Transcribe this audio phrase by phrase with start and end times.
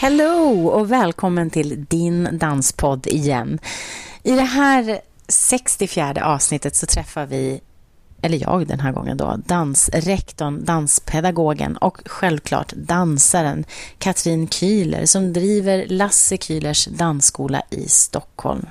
[0.00, 3.58] Hello och välkommen till din danspodd igen.
[4.28, 7.60] I det här 64 avsnittet så träffar vi,
[8.22, 13.64] eller jag den här gången då, dansrektorn, danspedagogen och självklart dansaren
[13.98, 18.66] Katrin Kühler som driver Lasse Kühlers dansskola i Stockholm.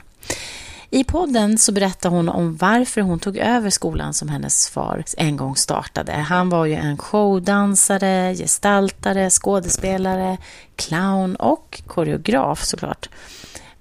[0.90, 5.38] I podden så berättar hon om varför hon tog över skolan som hennes far en
[5.38, 6.12] gång startade.
[6.12, 10.38] Han var ju en showdansare, gestaltare, skådespelare,
[10.76, 13.10] clown och koreograf såklart.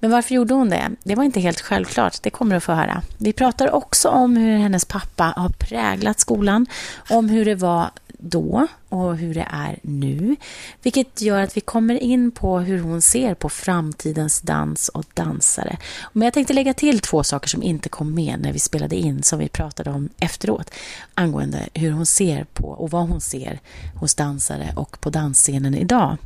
[0.00, 0.90] Men varför gjorde hon det?
[1.02, 3.02] Det var inte helt självklart, det kommer du att få höra.
[3.18, 6.66] Vi pratar också om hur hennes pappa har präglat skolan,
[7.10, 10.36] om hur det var då och hur det är nu.
[10.82, 15.76] Vilket gör att vi kommer in på hur hon ser på framtidens dans och dansare.
[16.12, 19.22] Men jag tänkte lägga till två saker som inte kom med när vi spelade in,
[19.22, 20.70] som vi pratade om efteråt,
[21.14, 23.60] angående hur hon ser på och vad hon ser
[23.94, 26.16] hos dansare och på dansscenen idag.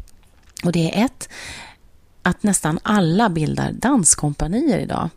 [0.65, 1.29] Och det är ett,
[2.23, 5.09] att nästan alla bildar danskompanier idag.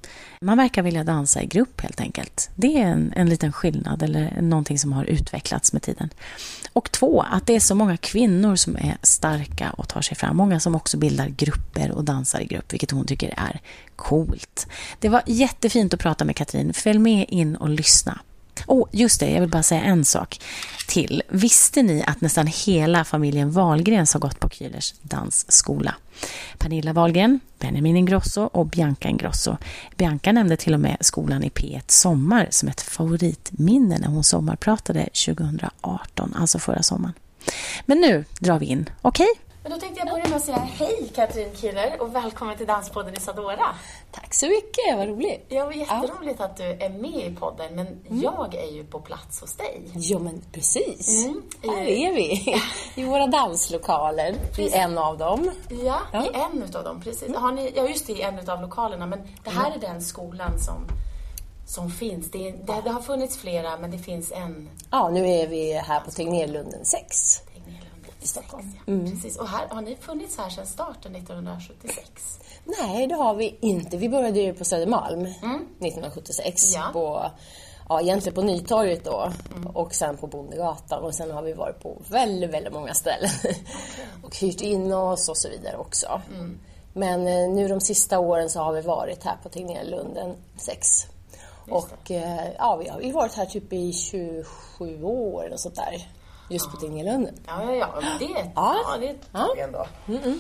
[0.42, 2.50] Man verkar vilja dansa i grupp helt enkelt.
[2.56, 6.10] Det är en, en liten skillnad eller någonting som har utvecklats med tiden.
[6.74, 10.38] Och två, att det är så många kvinnor som är starka och tar sig fram.
[10.38, 13.60] Många som också bildar grupper och dansar i grupp, vilket hon tycker är
[13.96, 14.68] coolt.
[15.00, 16.74] Det var jättefint att prata med Katrin.
[16.74, 18.20] Följ med in och lyssna.
[18.68, 20.42] Oh, just det, jag vill bara säga en sak
[20.88, 21.24] till.
[21.30, 25.96] Visste ni att nästan hela familjen Wahlgrens har gått på Kühlers dansskola?
[26.58, 29.58] Pernilla Wahlgren, Benjamin Ingrosso och Bianca Ingrosso.
[29.98, 35.10] Bianca nämnde till och med skolan i P1 Sommar som ett favoritminne när hon sommarpratade
[35.26, 37.14] 2018, alltså förra sommaren.
[37.86, 39.28] Men nu drar vi in, okej?
[39.32, 39.53] Okay?
[39.64, 43.14] Men då tänkte jag börja med att säga hej Katrin Kühler och välkommen till Danspodden
[43.14, 43.76] Isadora.
[44.12, 45.46] Tack så mycket, vad roligt.
[45.50, 46.46] Ja, vad jätteroligt ja.
[46.46, 48.22] att du är med i podden, men mm.
[48.22, 49.82] jag är ju på plats hos dig.
[49.94, 51.26] Ja, men precis.
[51.26, 51.42] Mm.
[51.64, 52.56] Här är vi,
[53.02, 54.76] i våra danslokaler, precis.
[54.76, 55.52] i en av dem.
[55.70, 56.26] Ja, ja.
[56.26, 57.28] i en av dem, precis.
[57.28, 57.42] Mm.
[57.42, 60.60] Har ni, ja, just det, i en av lokalerna, men det här är den skolan
[60.60, 60.88] som
[61.66, 62.32] som finns.
[62.32, 64.70] Det, det, det, har funnits flera, men det finns en.
[64.92, 67.43] Ja, nu är vi här på Tegnérlunden 6
[68.24, 68.72] i Stockholm.
[68.88, 69.12] Mm.
[69.12, 69.38] Precis.
[69.38, 72.40] Och här, har ni funnits här sedan starten 1976?
[72.66, 73.98] Nej, det har vi inte.
[73.98, 75.68] Vi började ju på Södermalm mm.
[75.80, 76.76] 1976.
[76.76, 76.90] Ja.
[76.94, 77.32] På,
[77.90, 79.68] ja, egentligen på Nytorget då mm.
[79.68, 83.30] och sen på Bondegatan och sen har vi varit på väldigt, väldigt många ställen
[84.24, 86.22] och hyrt in oss och så vidare också.
[86.34, 86.60] Mm.
[86.94, 91.08] Men eh, nu de sista åren så har vi varit här på Tegnérlunden 6.
[91.70, 96.08] Och eh, ja, vi har varit här typ i 27 år eller sånt där
[96.50, 97.36] just på Tingelunden.
[97.48, 98.02] Ja, ja, ja.
[98.20, 98.76] Det ja.
[98.86, 99.86] Ja, det tag ändå.
[100.08, 100.40] Mm -mm.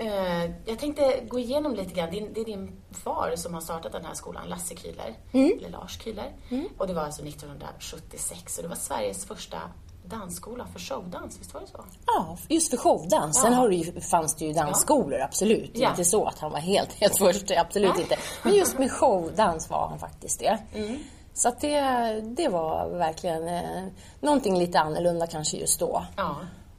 [0.00, 2.10] Uh, jag tänkte gå igenom lite grann.
[2.10, 5.58] Det är din far som har startat den här skolan, Lasse Kühler, mm.
[5.58, 6.32] eller Lars Kühler.
[6.50, 6.68] Mm.
[6.78, 9.58] Och det var alltså 1976 och det var Sveriges första
[10.04, 11.84] dansskola för showdans, visst var det så?
[12.06, 13.36] Ja, just för showdans.
[13.36, 13.42] Ja.
[13.42, 15.24] Sen har det ju, fanns det ju dansskolor, ja.
[15.24, 15.70] absolut.
[15.74, 15.90] Ja.
[15.90, 18.16] Inte så att han var helt, helt först, absolut inte.
[18.42, 20.58] Men just med showdans var han faktiskt det.
[21.34, 21.80] Så att det,
[22.20, 23.84] det var verkligen eh,
[24.20, 26.04] någonting lite annorlunda kanske just då.
[26.16, 26.36] Ja.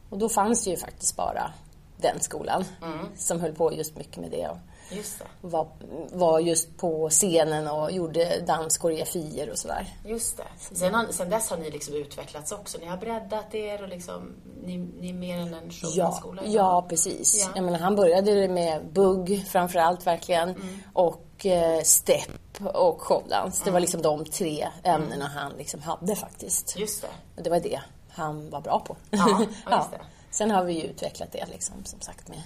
[0.10, 1.52] Och då fanns det ju faktiskt bara
[1.98, 3.06] den skolan mm.
[3.18, 4.50] som höll på just mycket med det.
[4.90, 5.26] Just det.
[5.42, 5.68] Var,
[6.12, 9.88] var just på scenen och gjorde danskoreografier och sådär.
[10.06, 10.76] Just det.
[10.76, 12.78] Sen, har, sen dess har ni liksom utvecklats också.
[12.78, 16.42] Ni har breddat er och liksom, ni, ni är mer än en showdanskola.
[16.46, 17.38] Ja, ja, precis.
[17.40, 17.52] Ja.
[17.56, 20.50] Jag menar, han började med bugg framförallt verkligen.
[20.50, 20.80] Mm.
[20.94, 23.56] Och eh, step och showdans.
[23.56, 23.66] Mm.
[23.66, 23.82] Det var mm.
[23.82, 25.38] liksom de tre ämnena mm.
[25.38, 26.80] han liksom hade faktiskt.
[26.80, 27.44] Just det.
[27.44, 27.80] Det var det
[28.10, 28.96] han var bra på.
[29.10, 29.88] Ja, ja.
[30.32, 32.42] Sen har vi ju utvecklat det liksom, som sagt med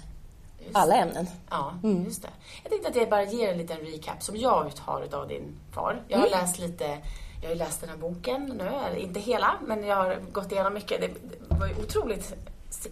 [0.74, 1.28] alla ämnen.
[1.50, 2.04] Ja, mm.
[2.04, 2.30] just det.
[2.64, 6.02] Jag tänkte att jag bara ger en liten recap som jag har av din far.
[6.08, 6.40] Jag har mm.
[6.40, 6.98] läst lite,
[7.42, 11.02] jag har läst den här boken nu, inte hela, men jag har gått igenom mycket.
[11.02, 11.10] Det
[11.50, 12.34] var otroligt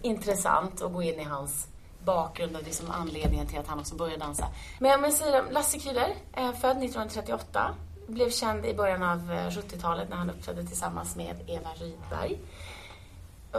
[0.02, 1.68] intressant att gå in i hans
[2.04, 4.46] bakgrund och liksom anledningen till att han också började dansa.
[4.78, 6.14] Men jag säger Lasse Kühler,
[6.52, 7.74] född 1938,
[8.06, 9.18] blev känd i början av
[9.50, 12.38] 70-talet när han uppträdde tillsammans med Eva Rydberg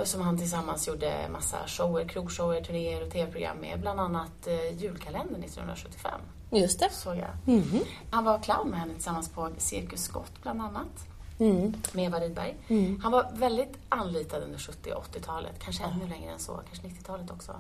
[0.04, 3.80] som han tillsammans gjorde massa shower, krogshower, turnéer och tv-program med.
[3.80, 6.22] Bland annat eh, julkalendern 1975.
[6.52, 6.90] Just det.
[6.92, 7.56] Såg jag.
[7.56, 7.84] Mm -hmm.
[8.12, 11.08] Han var clown med henne tillsammans på Cirkus Scott bland annat.
[11.40, 11.74] Mm.
[11.92, 12.56] Med Eva Rydberg.
[12.68, 13.00] Mm.
[13.04, 15.54] Han var väldigt anlitad under 70 och 80-talet.
[15.60, 16.60] Kanske ännu längre än så.
[16.70, 17.56] Kanske 90-talet också.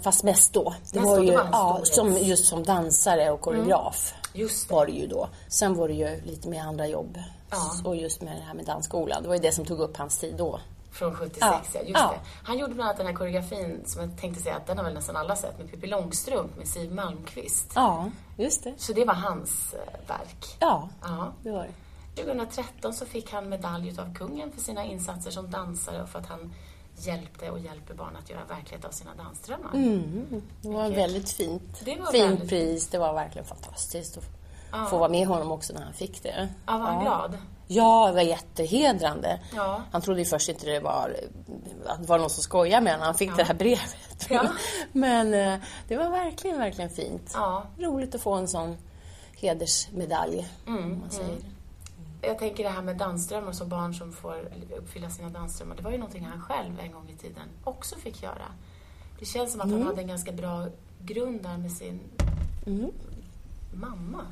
[0.00, 0.74] Fast mest då.
[0.92, 4.14] Det Mest var då, ju det var en ja, som, just som dansare och koreograf.
[4.32, 4.74] Just det.
[4.74, 5.28] Var det ju då.
[5.48, 7.18] Sen var det ju lite mer andra jobb.
[7.50, 7.72] Ja.
[7.84, 9.22] Och just med det här med dansskolan.
[9.22, 10.60] Det var ju det som tog upp hans tid då.
[10.92, 11.60] Från 76, Ja.
[11.74, 11.80] ja.
[11.80, 12.10] Just Ja.
[12.14, 12.20] det.
[12.42, 14.94] Han gjorde bland annat den här koreografin som jag tänkte säga att den har väl
[14.94, 17.72] nästan alla sett med Pippi Långstrump med Siw Malmkvist.
[17.74, 18.74] Ja, just det.
[18.76, 20.56] Så det var hans eh, verk.
[20.58, 21.32] Ja, Ja.
[21.42, 22.22] det var det.
[22.22, 26.26] 2013 så fick han medalj av kungen för sina insatser som dansare och för att
[26.26, 26.52] han
[26.96, 29.70] hjälpte och hjälper barn att göra verklighet av sina dansdrömmar.
[29.74, 30.96] Mm, det var Okej.
[30.96, 31.80] väldigt fint.
[31.84, 32.88] Det var Fint väldigt pris.
[32.88, 34.24] Det var verkligen fantastiskt att
[34.72, 34.86] Ja.
[34.86, 36.48] få vara med honom också när han fick det.
[36.66, 37.38] Ja, var han glad?
[37.72, 39.40] Ja, det var jättehedrande.
[39.56, 39.82] Ja.
[39.92, 41.16] Han trodde ju först inte det var,
[41.86, 44.26] att det var någon som skojade med honom han fick det här brevet.
[44.28, 44.46] Ja.
[44.92, 45.58] Men eh,
[45.88, 47.30] det var verkligen, verkligen fint.
[47.34, 47.64] Ja.
[47.78, 48.76] Roligt att få en sån
[49.36, 50.48] hedersmedalj.
[50.66, 51.36] Mm, man säger.
[52.22, 55.76] Jag tänker det här med dansdrömmar, så barn som får uppfylla sina dansdrömmar.
[55.76, 58.44] Det var ju någonting han själv en gång i tiden också fick göra.
[59.18, 59.78] Det känns som att Mm.
[59.78, 60.66] han hade en ganska bra
[61.00, 62.00] grund där med sin
[63.72, 64.26] mamma.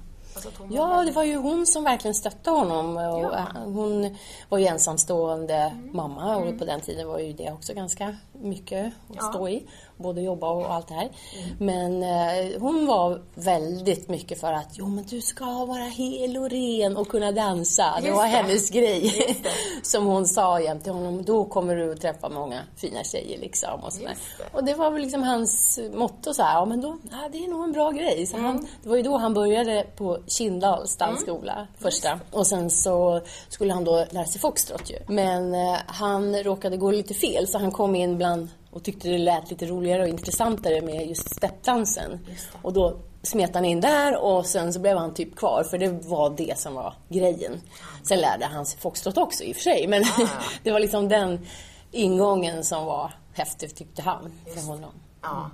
[0.47, 2.97] Alltså Ja, det var ju hon som verkligen stöttade honom.
[2.97, 3.03] Och
[3.35, 3.47] Ja.
[3.57, 3.75] Mm.
[3.75, 4.17] Hon
[4.49, 9.17] var ju ensamstående mamma och på den tiden var ju det också ganska mycket att
[9.17, 9.23] Ja.
[9.23, 9.67] stå i.
[9.99, 11.09] Både jobba och allt det här.
[11.37, 11.57] Mm.
[11.59, 16.51] Men eh, hon var väldigt mycket för att jo men du ska vara hel och
[16.51, 17.95] ren och kunna dansa.
[18.01, 18.29] det Just var det.
[18.31, 19.13] hennes grej.
[19.43, 19.49] Det.
[19.87, 21.25] som hon sa jämt till honom.
[21.25, 23.81] Då kommer du att träffa många fina tjejer liksom.
[23.85, 24.15] Och, sådär.
[24.39, 24.57] Det.
[24.59, 26.55] och det var väl liksom hans motto så här.
[26.55, 28.27] Ja men då, ja, det är nog en bra grej.
[28.27, 28.47] Så Mm.
[28.51, 32.21] han, det var ju då han började på Kindals dansskola första.
[32.31, 34.97] Och sen så skulle han då lära sig foxtrot ju.
[35.09, 39.19] Men eh, han råkade gå lite fel så han kom in bland och tyckte det
[39.19, 42.27] lät lite roligare och intressantare med just steppdansen.
[42.63, 45.89] Och då smet han in där och sen så blev han typ kvar för det
[45.89, 47.61] var det som var grejen.
[48.09, 50.05] Sen lärde han sig foxtrot också i och för sig men
[50.63, 51.47] det var liksom den
[51.93, 54.91] ingången som var häftig tyckte han för honom.
[55.23, 55.51] Ja.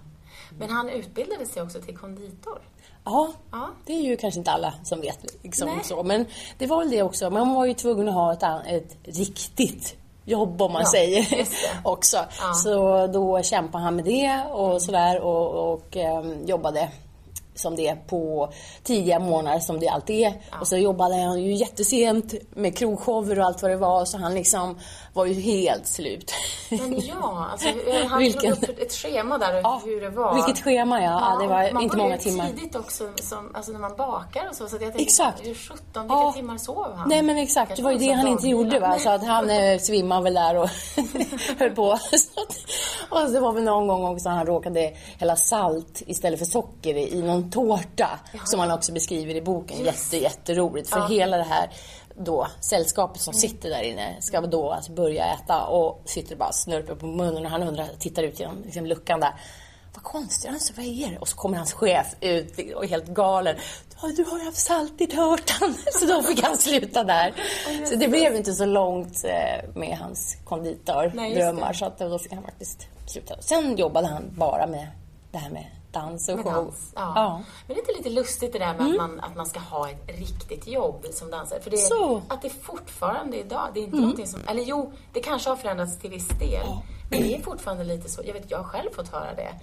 [0.59, 2.59] Men han utbildade sig också till konditor.
[3.05, 3.69] Ja, Ja.
[3.87, 5.43] det är ju kanske inte alla som vet.
[5.43, 5.85] Liksom Nej.
[5.85, 6.03] så.
[6.03, 6.27] Men
[6.59, 7.31] det var väl det också.
[7.31, 11.27] Man var ju tvungen att ha ett, ett riktigt jobb om man Ja, säger
[11.83, 12.17] också.
[12.17, 12.53] Ja.
[12.55, 16.89] Så då kämpade han med det och sådär och, och ehm, jobbade
[17.55, 18.53] som det på
[18.83, 20.33] tidiga månader som det alltid är.
[20.61, 24.35] Och så jobbade han ju jättesent med krogshower och allt vad det var så han
[24.35, 24.79] liksom
[25.13, 26.33] var ju helt slut.
[26.71, 27.69] Men ja, alltså,
[28.09, 30.35] han Vilken- tog upp ett schema där Ja, hur det var.
[30.35, 31.39] vilket schema, ja.
[31.41, 32.47] Det var man inte många timmar.
[32.49, 34.69] tidigt också, som, alltså när man bakar och så.
[34.69, 35.47] Så att jag tänkte, Exakt.
[35.47, 36.33] hur sjutton, vilka Ja.
[36.37, 37.09] timmar sov han?
[37.09, 38.99] Nej men exakt, det Kanske var ju det han inte gjorde va.
[38.99, 40.69] Så att han eh, svimmade väl där och
[41.59, 41.99] höll på.
[43.11, 47.23] Och det var väl någon gång också han råkade hälla salt istället för socker i
[47.23, 48.21] någon tårta.
[48.45, 49.85] Som han också beskriver i boken.
[49.85, 50.89] Jätte, jätteroligt.
[50.91, 51.07] För Ja.
[51.09, 51.71] hela det här
[52.17, 56.53] då, sällskapet som sitter där inne ska då alltså börja äta och sitter och bara
[56.53, 59.35] snurpar på munnen och han undrar, tittar ut genom liksom, luckan där.
[59.95, 61.19] Vad konstigt, alltså, vad är det?
[61.19, 63.57] Och så kommer hans chef ut och är helt galen.
[64.03, 65.75] "Ja, Du har ju haft salt i tårtan.
[66.01, 67.35] Så då fick han sluta där.
[67.87, 71.73] Så det blev inte så långt eh, med hans konditordrömmar.
[71.73, 73.43] Så att då fick han faktiskt sluta.
[73.43, 74.87] Sen jobbade han bara med
[75.33, 75.65] det här med
[75.95, 76.55] dans och Med show.
[76.55, 76.93] dans.
[76.95, 77.43] Ja.
[77.67, 79.89] Men det är inte lite lustigt det där med att, man, att man ska ha
[79.91, 81.61] ett riktigt jobb som dansare?
[81.61, 82.23] För det, är- Så.
[82.29, 84.41] att det fortfarande idag, det är inte någonting som...
[84.49, 86.67] Eller jo, det kanske har förändrats till viss del.
[87.11, 88.23] Men det är fortfarande lite så.
[88.25, 89.55] Jag vet, jag har själv fått höra det.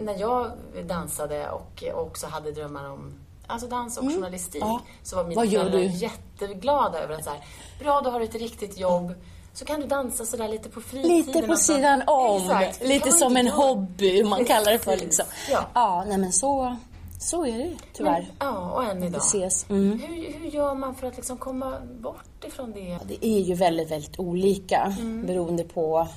[0.00, 0.50] När jag
[0.88, 3.14] dansade och också hade drömmar om
[3.48, 4.62] Alltså dans och journalistik.
[4.62, 4.80] Ja.
[5.02, 5.84] Så var mina föräldrar du?
[5.86, 7.44] jätteglada över att så här,
[7.80, 9.14] bra du har ett riktigt jobb.
[9.56, 11.16] Så kan du dansa sådär lite på fritiden.
[11.16, 12.36] Lite på sidan om.
[12.42, 12.82] Exakt.
[12.84, 15.24] Lite som en hobby, man kallar det för liksom.
[15.50, 15.64] Ja.
[15.74, 16.76] ja, nej men så,
[17.20, 18.26] så är det tyvärr.
[18.38, 19.20] Ja, och än idag.
[19.22, 19.70] Ses.
[19.70, 20.00] Mm.
[20.00, 22.98] Hur, hur gör man för att liksom komma bort ifrån det?
[23.08, 24.94] Det är ju väldigt, väldigt olika
[25.26, 26.08] beroende på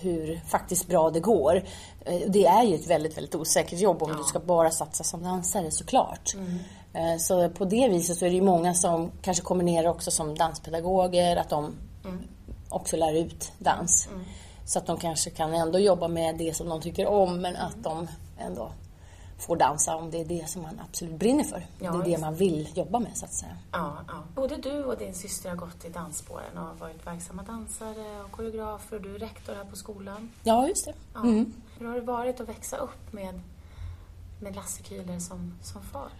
[0.00, 1.62] hur faktiskt bra det går.
[2.04, 5.22] Eh, Det är ju ett väldigt, väldigt osäkert jobb om du ska bara satsa som
[5.22, 6.34] dansare såklart.
[6.92, 10.10] Eh, Så på det viset så är det ju många som kanske kommer ner också
[10.10, 11.74] som danspedagoger, att de
[12.68, 14.08] också lär ut dans.
[14.64, 17.82] Så att de kanske kan ändå jobba med det som de tycker om men att
[17.82, 18.08] de
[18.38, 18.72] ändå
[19.38, 21.66] får dansa om det är det som man absolut brinner för.
[21.80, 22.20] Ja, det är det just.
[22.20, 23.56] man vill jobba med så att säga.
[23.72, 24.14] Ja, ja.
[24.34, 28.96] Både du och din syster har gått i dansspåren och varit verksamma dansare och koreografer
[28.96, 30.32] och du är rektor här på skolan.
[30.42, 30.94] Ja, just det.
[31.14, 31.20] Ja.
[31.20, 31.52] Mm.
[31.78, 33.40] Hur har det varit att växa upp med,
[34.40, 36.10] med Lasse Kühler som, som far?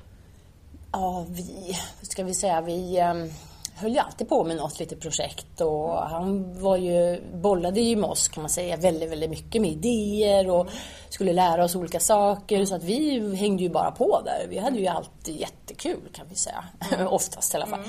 [0.92, 3.30] Ja, vi, ska vi säga, vi, ehm,
[3.76, 8.10] höll ju alltid på med något litet projekt och han var ju, bollade ju med
[8.10, 10.68] oss kan man säga väldigt, väldigt mycket med idéer och
[11.08, 14.46] skulle lära oss olika saker så att vi hängde ju bara på där.
[14.48, 16.64] Vi hade ju alltid jättekul kan vi säga.
[17.08, 17.80] Oftast i alla fall.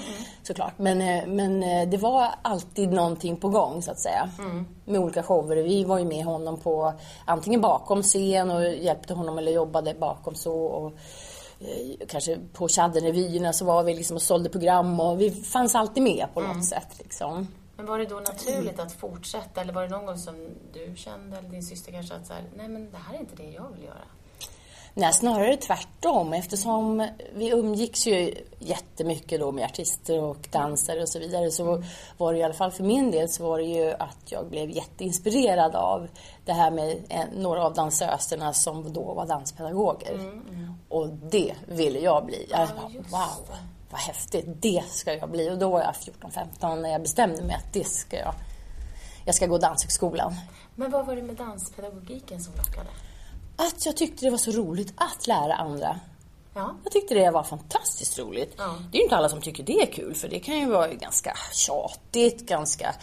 [0.43, 0.73] Såklart.
[0.77, 4.29] Men, eh, men eh, det var alltid någonting på gång så att säga.
[4.85, 5.55] Med olika shower.
[5.55, 6.93] Vi var ju med honom på
[7.25, 10.55] antingen bakom scen och hjälpte honom eller jobbade bakom så.
[10.55, 10.93] Och,
[12.07, 16.27] kanske på Tjaddenrevyerna så var vi liksom och sålde program och vi fanns alltid med
[16.33, 16.87] på något sätt.
[16.99, 17.47] Liksom.
[17.77, 20.35] Men var det då naturligt att fortsätta eller var det någon gång som
[20.73, 23.35] du kände eller din syster kanske att så här, nej men det här är inte
[23.35, 24.03] det jag vill göra?
[24.93, 31.19] Nej, snarare tvärtom eftersom vi umgicks ju jättemycket då med artister och dansare och så
[31.19, 31.83] vidare så
[32.17, 34.69] var det i alla fall för min del så var det ju att jag blev
[34.69, 36.07] jätteinspirerad av
[36.47, 40.41] det här med en, några av dansöserna som då var danspedagoger.
[40.89, 42.47] Och det ville jag bli.
[42.49, 43.57] Jag bara, wow,
[43.89, 45.49] vad häftigt, det ska jag bli.
[45.49, 48.33] Och då var jag 14-15 när jag bestämde mig att det ska jag.
[49.25, 50.35] Jag ska gå danshögskolan.
[50.75, 52.89] Men vad var det med danspedagogiken som lockade?
[53.55, 55.99] Att jag tyckte det var så roligt att lära andra.
[56.57, 56.75] Ja.
[56.83, 58.53] Jag tyckte det var fantastiskt roligt.
[58.57, 58.75] Ja.
[58.91, 60.87] Det är ju inte alla som tycker det är kul för det kan ju vara
[60.87, 62.95] ganska tjatigt, ganska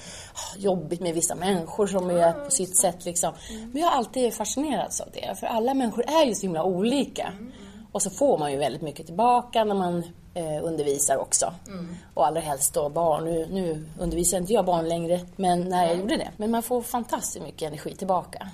[0.57, 3.33] jobbigt med vissa människor som är på sitt sätt liksom.
[3.73, 7.33] Men jag har alltid fascinerats av det för alla människor är ju så himla olika.
[7.93, 11.55] Och så får man ju väldigt mycket tillbaka när man eh, undervisar också.
[12.15, 13.25] Och allra helst då barn.
[13.25, 16.31] Nu, nu undervisar inte jag barn längre men när jag gjorde det.
[16.37, 18.49] Men man får fantastiskt mycket energi tillbaka.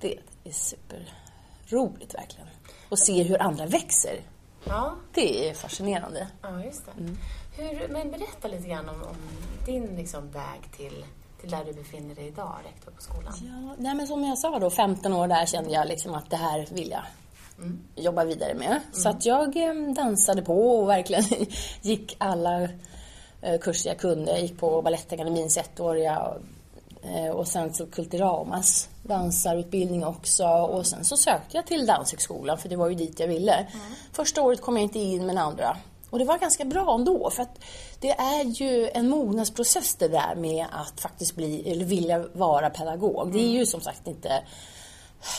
[0.00, 2.46] Det är superroligt verkligen.
[2.88, 4.20] Och se hur andra växer.
[4.64, 6.28] Ja, Det är fascinerande.
[6.42, 6.92] ja just det.
[7.62, 9.16] Hur, men berätta lite grann om, om
[9.66, 11.04] din liksom väg till,
[11.40, 13.32] till där du befinner dig idag, rektor på skolan.
[13.42, 16.36] Ja, nej men som jag sa då, 15 år där kände jag liksom att det
[16.36, 17.02] här vill jag
[17.94, 18.80] jobba vidare med.
[18.92, 21.24] Så att jag eh, dansade på och verkligen
[21.82, 22.62] gick alla
[23.42, 24.30] eh, kurser jag kunde.
[24.30, 26.32] Jag gick på Balettakademins ettåriga
[27.32, 30.46] och sen så Kulturamas dansarutbildning också.
[30.46, 33.66] Och sen så sökte jag till Danshögskolan för det var ju dit jag ville.
[34.12, 35.76] Första året kom jag inte in men andra.
[36.10, 37.58] Och det var ganska bra ändå för att
[38.00, 43.32] det är ju en mognadsprocess det där med att faktiskt bli, eller vilja vara pedagog.
[43.32, 44.42] Det är ju som sagt inte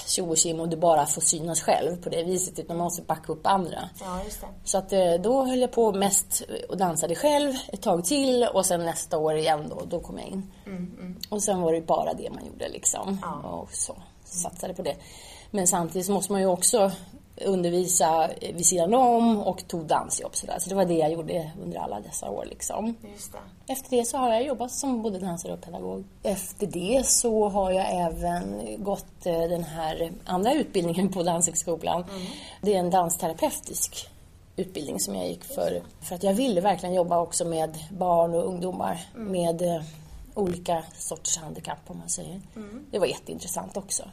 [0.08, 3.02] tjo och tjim och du bara får synas själv på det viset utan man måste
[3.02, 3.90] backa upp andra.
[4.00, 4.22] Ja.
[4.64, 8.66] Så att eh, då höll jag på mest och dansade själv ett tag till och
[8.66, 10.52] sen nästa år igen då, då kom jag in.
[11.30, 13.20] Och sen var det bara det man gjorde liksom.
[13.22, 13.50] Ja.
[13.50, 14.96] Och så satsade på det.
[15.52, 16.92] Men samtidigt måste man ju också
[17.46, 20.58] undervisa vid sidan om och tog dansjobb sådär.
[20.60, 22.96] Så det var det jag gjorde under alla dessa år liksom.
[23.02, 23.74] Det.
[23.74, 26.04] Efter det så har jag jobbat som både dansare och pedagog.
[26.24, 32.06] Efter det så har jag även gått eh, den här andra utbildningen på Danshögskolan.
[32.62, 34.10] Det är en dansterapeutisk
[34.56, 35.82] utbildning som jag gick för.
[36.02, 39.82] För att jag ville verkligen jobba också med barn och ungdomar med eh,
[40.38, 42.42] olika sorters handikapp om man säger.
[42.92, 44.04] Det var jätteintressant också.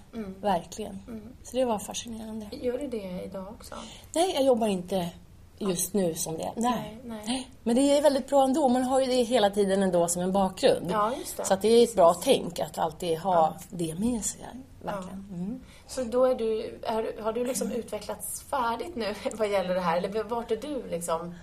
[0.41, 1.03] Verkligen.
[1.43, 2.47] Så det var fascinerande.
[2.53, 3.75] Gör du det idag också?
[4.15, 5.11] Nej, jag jobbar inte
[5.59, 6.53] just nu som det.
[6.57, 7.01] Nej.
[7.05, 7.51] Nej, nej.
[7.63, 8.69] Men det är väldigt bra ändå.
[8.69, 10.91] Man har ju det hela tiden ändå som en bakgrund.
[10.91, 11.45] Ja, det.
[11.45, 14.41] Så det är ett bra tänk att alltid ha det med sig.
[14.83, 15.29] Verkligen.
[15.33, 15.61] Mm.
[15.87, 19.97] Så då är du, är, har du liksom utvecklats färdigt nu vad gäller det här?
[19.97, 21.35] Eller vart är du liksom?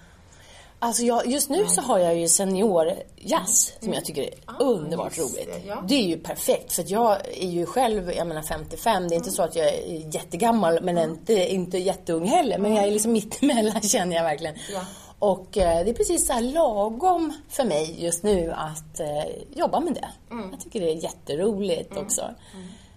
[0.84, 5.18] Alltså jag, just nu så har jag ju seniorjazz som jag tycker är Ah, underbart
[5.18, 5.50] roligt.
[5.54, 5.84] det, ja.
[5.88, 9.32] Det är ju perfekt för jag är ju själv, jag menar 55, det är inte
[9.32, 12.58] så att jag är jättegammal men inte, inte jätteung heller.
[12.58, 14.56] Men jag är liksom mittemellan känner jag verkligen.
[14.74, 14.86] Ja.
[15.20, 19.80] Och eh, det är precis så här lagom för mig just nu att eh, jobba
[19.80, 20.10] med det.
[20.52, 22.30] Jag tycker det är jätteroligt också.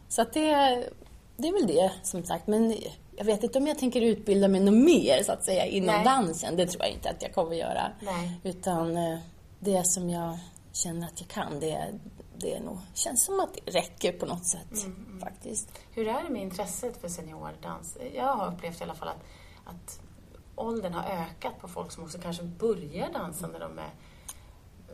[0.08, 0.50] Så att det,
[1.36, 2.46] det är väl det som sagt.
[2.46, 2.76] Men
[3.16, 6.04] jag vet inte om jag tänker utbilda mig något mer så att säga inom Nej.
[6.04, 6.56] dansen.
[6.56, 7.92] Det tror jag inte att jag kommer göra.
[8.00, 8.40] Nej.
[8.42, 9.18] Utan eh,
[9.60, 10.38] det som jag
[10.72, 11.94] känner att jag kan, det,
[12.36, 14.86] det är nog, känns som att det räcker på något sätt
[15.20, 15.68] faktiskt.
[15.90, 17.98] Hur är det med intresset för seniordans?
[18.14, 19.24] Jag har upplevt i alla fall att,
[19.64, 20.00] att
[20.54, 23.90] åldern har ökat på folk som också kanske börjar dansa när de är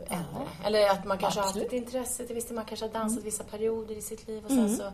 [0.06, 0.48] äldre.
[0.64, 1.72] Eller att man kanske har haft Absolut.
[1.72, 1.82] Mm.
[1.82, 4.76] ett intresse till visst, man kanske har dansat vissa perioder i sitt liv och sen
[4.76, 4.92] så...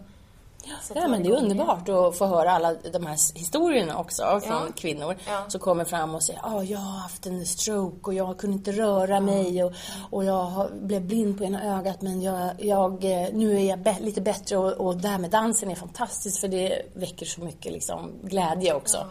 [0.94, 4.72] Ja, men det är underbart att få höra alla de här historierna också från Ja.
[4.76, 5.44] kvinnor Ja.
[5.48, 8.72] som kommer fram och säger att jag har haft en stroke och jag kunde inte
[8.72, 9.72] röra mig och,
[10.10, 14.20] och jag blev blind på ena ögat men jag, jag, eh, nu är jag lite
[14.20, 18.12] bättre och, och det här med dansen är fantastiskt för det väcker så mycket liksom,
[18.22, 19.10] glädje också.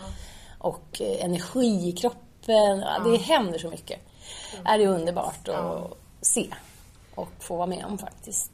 [0.59, 2.79] Och eh, energi i kroppen.
[2.79, 3.99] Ja, det händer så mycket.
[4.65, 6.47] Ja, det är underbart att se
[7.15, 8.51] och få vara med om faktiskt.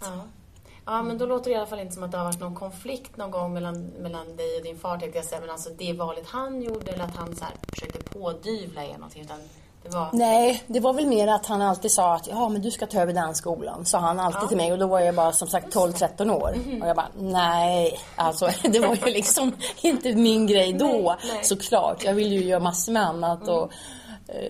[0.85, 0.91] Ja.
[0.95, 2.55] ja, men då låter det i alla fall inte som att det har varit någon
[2.55, 5.41] konflikt någon gång mellan, mellan dig och din far tänkte jag säga.
[5.41, 9.21] Men alltså det valet han gjorde eller att han så här försökte pådyvla er någonting.
[9.21, 9.37] Utan
[9.83, 10.09] Det var...
[10.13, 13.01] Nej, det var väl mer att han alltid sa att ja, men du ska ta
[13.01, 13.85] över dansskolan.
[13.85, 16.55] Sa han alltid till mig och då var jag bara som sagt 12-13 år.
[16.65, 16.81] Mhm.
[16.81, 21.43] Och jag bara nej, alltså det var ju liksom inte min grej då Nej, nej.
[21.43, 22.03] såklart.
[22.03, 23.55] Jag ville ju göra massor med annat Mm.
[23.55, 23.69] och eh,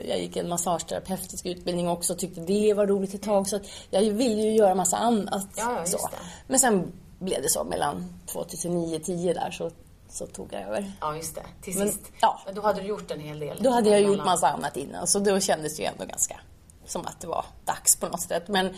[0.08, 3.48] jag gick en massageterapeutisk utbildning också och tyckte det var roligt ett tag.
[3.48, 3.60] Så
[3.90, 5.48] jag ville ju göra massa annat.
[5.58, 6.10] Ja, så.
[6.48, 9.72] Men sen blev det så mellan 2009-10 där så,
[10.10, 10.92] så tog jag över.
[11.02, 11.44] Ja, just det.
[11.62, 12.12] Till Men, sist.
[12.22, 12.40] ja.
[12.46, 13.58] Men då hade du gjort en hel del.
[13.62, 16.40] Då hade jag gjort massa annat innan så då kändes det ju ändå ganska
[16.86, 18.48] som att det var dags på något sätt.
[18.48, 18.70] Men,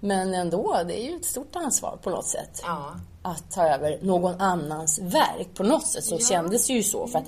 [0.00, 2.60] men ändå, det är ju ett stort ansvar på något sätt.
[2.64, 2.94] Ja.
[3.22, 6.18] Att ta över någon annans verk på något sätt så Ja.
[6.28, 7.06] kändes det ju så.
[7.06, 7.24] För att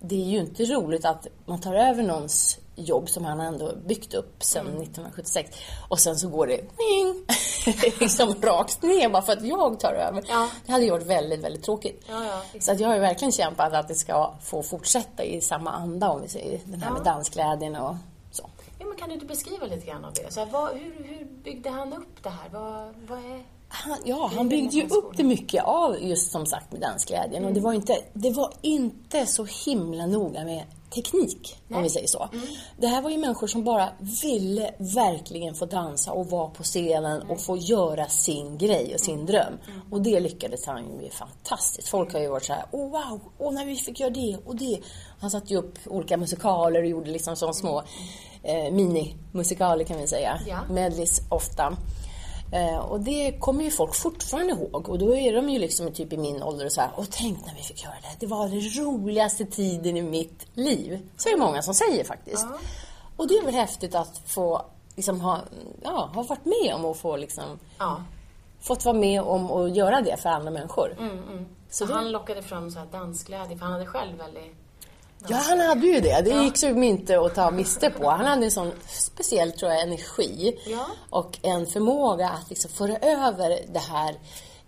[0.00, 4.14] det är ju inte roligt att man tar över någons jobb som han ändå byggt
[4.14, 4.82] upp sedan Mm.
[4.82, 6.60] 1976 och sen så går det
[8.00, 10.24] liksom rakt ner bara för att jag tar över.
[10.28, 10.48] Ja.
[10.66, 12.04] Det hade ju varit väldigt, väldigt tråkigt.
[12.08, 15.40] Ja, ja, så att jag har ju verkligen kämpat att det ska få fortsätta i
[15.40, 17.96] samma anda om vi säger den här med dansglädjen och
[18.30, 18.50] så.
[18.78, 20.32] Ja, men kan du inte beskriva lite grann av det?
[20.32, 22.48] Så här, vad, hur, hur byggde han upp det här?
[22.52, 23.44] Vad, vad är...
[23.68, 27.44] Han, ja, han byggde ju upp det mycket av just som sagt med dansglädjen.
[27.44, 30.62] Och det var, inte, det var inte så himla noga med
[30.94, 32.28] teknik, om vi säger så.
[32.78, 33.88] Det här var ju människor som bara
[34.22, 39.26] ville verkligen få dansa och vara på scenen och få göra sin grej och sin
[39.26, 39.52] dröm.
[39.90, 41.88] Och det lyckades han ju med fantastiskt.
[41.88, 44.56] Folk har ju varit så här, oh wow, åh när vi fick göra det och
[44.56, 44.80] det.
[45.20, 47.82] Han satte ju upp olika musikaler och gjorde liksom så små
[48.42, 50.40] eh, minimusikaler kan vi säga.
[50.46, 50.60] Ja.
[50.70, 51.76] Medleys ofta.
[52.52, 54.88] Eh, och det kommer ju folk fortfarande ihåg.
[54.88, 57.46] Och då är de ju liksom typ i min ålder och så här, och tänk
[57.46, 58.16] när vi fick göra det.
[58.20, 61.08] Det var den roligaste tiden i mitt liv.
[61.16, 62.46] Så är det många som säger faktiskt.
[63.16, 64.62] Och det är väl häftigt att få
[64.96, 65.38] liksom ha,
[65.82, 67.44] ja, ha varit med om och få liksom,
[67.78, 68.02] Ja.
[68.60, 70.96] fått vara med om att göra det för andra människor.
[71.70, 74.56] Så det- han lockade fram så här dansglädje, för han hade själv väldigt...
[75.28, 76.20] Ja, han hade ju det.
[76.24, 78.10] Det gick som inte att ta miste på.
[78.10, 80.86] Han hade en sån speciell, tror jag, energi Ja.
[81.10, 84.14] och en förmåga att liksom föra över det här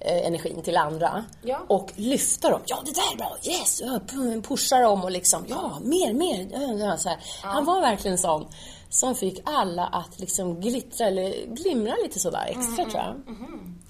[0.00, 1.58] eh, energin till andra Ja.
[1.68, 2.60] och lyfta dem.
[2.66, 3.36] Ja, det där är bra.
[3.42, 3.80] Yes!
[3.84, 6.48] Ja, pu- pusha dem och liksom, ja, mer, mer.
[6.52, 7.18] Ja, ja, så här.
[7.42, 8.46] Han var verkligen sån
[8.88, 13.14] som fick alla att liksom glittra eller glimra lite sådär extra, tror jag.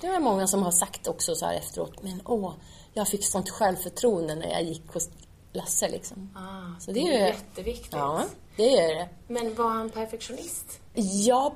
[0.01, 2.53] Det är många som har sagt också så efteråt, men åh,
[2.95, 5.09] jag fick sånt självförtroende när jag gick hos
[5.57, 6.31] Lasse liksom.
[6.37, 7.93] Ah, Så det är ju jätteviktigt.
[7.93, 8.23] Ja,
[8.57, 9.09] det är det.
[9.29, 10.81] Men var han perfektionist?
[10.95, 11.55] Ja,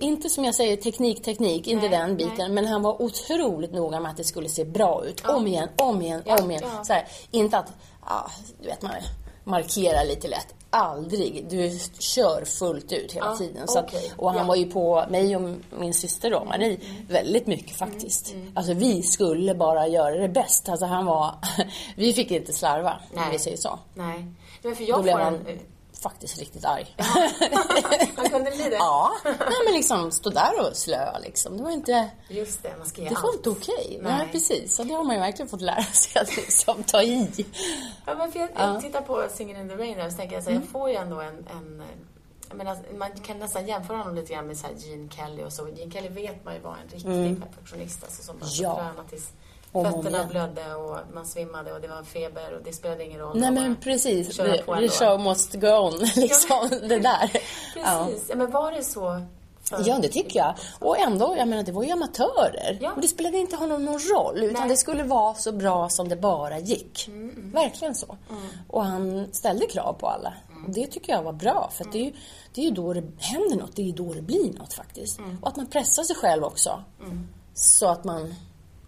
[0.00, 2.34] inte som jag säger teknik, teknik, inte Nej, den biten.
[2.38, 2.48] nej.
[2.48, 5.26] Men han var otroligt noga med att det skulle se bra ut.
[5.26, 6.62] Om igen, om igen, Ja, om igen.
[6.76, 6.84] ja.
[6.84, 7.72] Så här, inte att,
[8.06, 8.92] ja, du vet man
[9.44, 10.54] markerar lite lätt.
[10.76, 11.46] Aldrig.
[11.50, 13.68] Du kör fullt ut hela Ja, tiden.
[13.68, 14.12] Så att, okej.
[14.16, 14.44] och han Ja.
[14.44, 15.42] var ju på mig och
[15.78, 18.34] min syster då, Marie, väldigt mycket faktiskt.
[18.54, 20.68] Alltså vi skulle bara göra det bäst.
[20.68, 21.34] Alltså han var,
[21.96, 23.28] vi fick inte slarva, om Nej.
[23.32, 23.78] vi säger så.
[23.94, 24.26] Nej.
[24.62, 25.46] Men för Då jag blev får en...
[26.08, 26.96] faktiskt riktigt arg.
[28.16, 28.76] Han kunde bli det?
[28.86, 31.56] Ja, nej men liksom stå där och slö liksom.
[31.56, 33.34] Det var inte, Just det, man ska det var allt.
[33.36, 33.98] inte okej.
[34.02, 34.12] Nej.
[34.18, 34.28] Nej.
[34.32, 34.76] precis.
[34.76, 37.46] Så det har man ju verkligen fått lära sig att liksom ta i.
[38.06, 40.44] Ja, men för jag, jag tittar på Singin' in the Rain där, så tänker jag
[40.44, 41.46] så här, jag får ju ändå en...
[41.50, 41.86] en eh,
[42.56, 45.68] menar, man kan nästan jämföra honom lite grann med så Gene Kelly och så.
[45.68, 48.04] Gene Kelly vet man ju var en riktig perfektionist.
[48.04, 48.74] Alltså, som bara Ja.
[48.74, 49.30] tränade tills
[49.80, 50.28] Om om fötterna igen.
[50.28, 53.40] blödde och man svimmade och det var feber och det spelade ingen roll.
[53.40, 54.36] Nej men precis.
[54.36, 55.98] The, the show must go on.
[56.16, 57.28] Liksom det där.
[57.74, 58.26] Precis.
[58.28, 58.36] Ja.
[58.36, 59.22] men var det så?
[59.84, 60.54] Ja, det tycker jag.
[60.78, 62.78] Och ändå, jag menar, det var ju amatörer.
[62.80, 62.92] Ja.
[62.92, 64.68] Och det spelade inte honom någon roll, utan Nej.
[64.68, 67.08] det skulle vara så bra som det bara gick.
[67.36, 68.16] Verkligen så.
[68.68, 70.34] Och han ställde krav på alla.
[70.66, 72.12] Och det tycker jag var bra, för det, är ju,
[72.54, 75.18] det är ju då det händer något, det är ju då det blir något faktiskt.
[75.40, 76.82] Och att man pressar sig själv också.
[77.54, 78.34] Så att man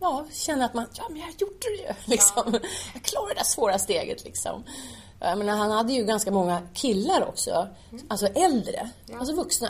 [0.01, 1.95] ja, känner att man, ja men jag gjorde det ju.
[2.05, 2.59] Liksom.
[2.95, 4.65] Jag klarade det där svåra steget liksom.
[5.21, 7.69] Jag menar, han hade ju ganska många killar också,
[8.09, 9.69] alltså äldre, alltså vuxna.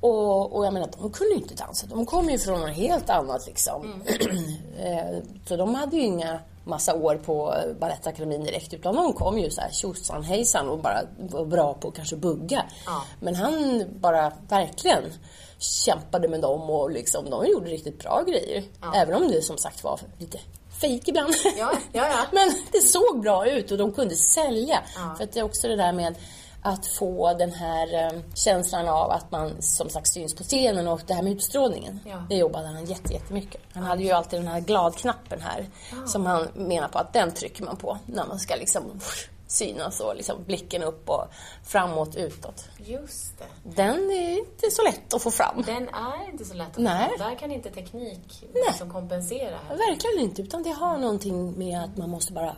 [0.00, 1.86] Och, och jag menar, de kunde ju inte dansa.
[1.86, 4.02] De kom ju från något helt annat liksom.
[4.78, 8.74] Eh, så de hade ju inga massa år på eh, Balettakademin direkt.
[8.74, 12.16] Utan de kom ju så här tjosan hejsan och bara var bra på att kanske
[12.16, 12.64] bugga.
[12.86, 13.02] Ja.
[13.20, 15.04] Men han bara verkligen
[15.58, 18.64] kämpade med dem och liksom, de gjorde riktigt bra grejer.
[18.94, 20.38] Även om det som sagt var lite
[20.80, 21.34] fejk ibland.
[21.44, 22.24] Ja, ja, ja.
[22.32, 24.82] Men det såg bra ut och de kunde sälja.
[24.96, 25.14] Ja.
[25.16, 26.14] För att det är också det där med
[26.62, 31.00] att få den här eh, känslan av att man som sagt syns på scenen och
[31.06, 32.00] det här med utstrålningen.
[32.06, 32.26] Ja.
[32.28, 33.60] Det jobbade han jätte, jättemycket.
[33.72, 35.66] Han hade ju alltid den här gladknappen här
[36.06, 39.00] som han menar på att den trycker man på när man ska liksom
[39.48, 41.24] synas och liksom blicken upp och
[41.64, 42.68] framåt, utåt.
[42.78, 43.44] Just det.
[43.82, 45.62] Den är inte så lätt att få fram.
[45.66, 47.10] Den är inte så lätt att Nej.
[47.18, 47.24] få.
[47.24, 48.62] Där kan inte teknik Nej.
[48.66, 49.58] liksom kompensera.
[49.68, 49.76] Här.
[49.76, 52.56] Verkligen inte, utan det har någonting med att man måste bara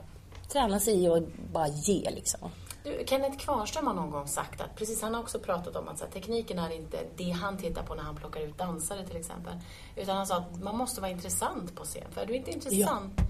[0.48, 1.22] träna sig i och
[1.52, 2.50] bara ge liksom.
[2.84, 6.00] Du, Kenneth Kvarnström har någon gång sagt att, precis han har också pratat om att
[6.00, 9.52] här, tekniken är inte det han tittar på när han plockar ut dansare till exempel.
[9.96, 12.10] Utan han sa att man måste vara intressant på scen.
[12.10, 13.22] För är du inte intressant, då,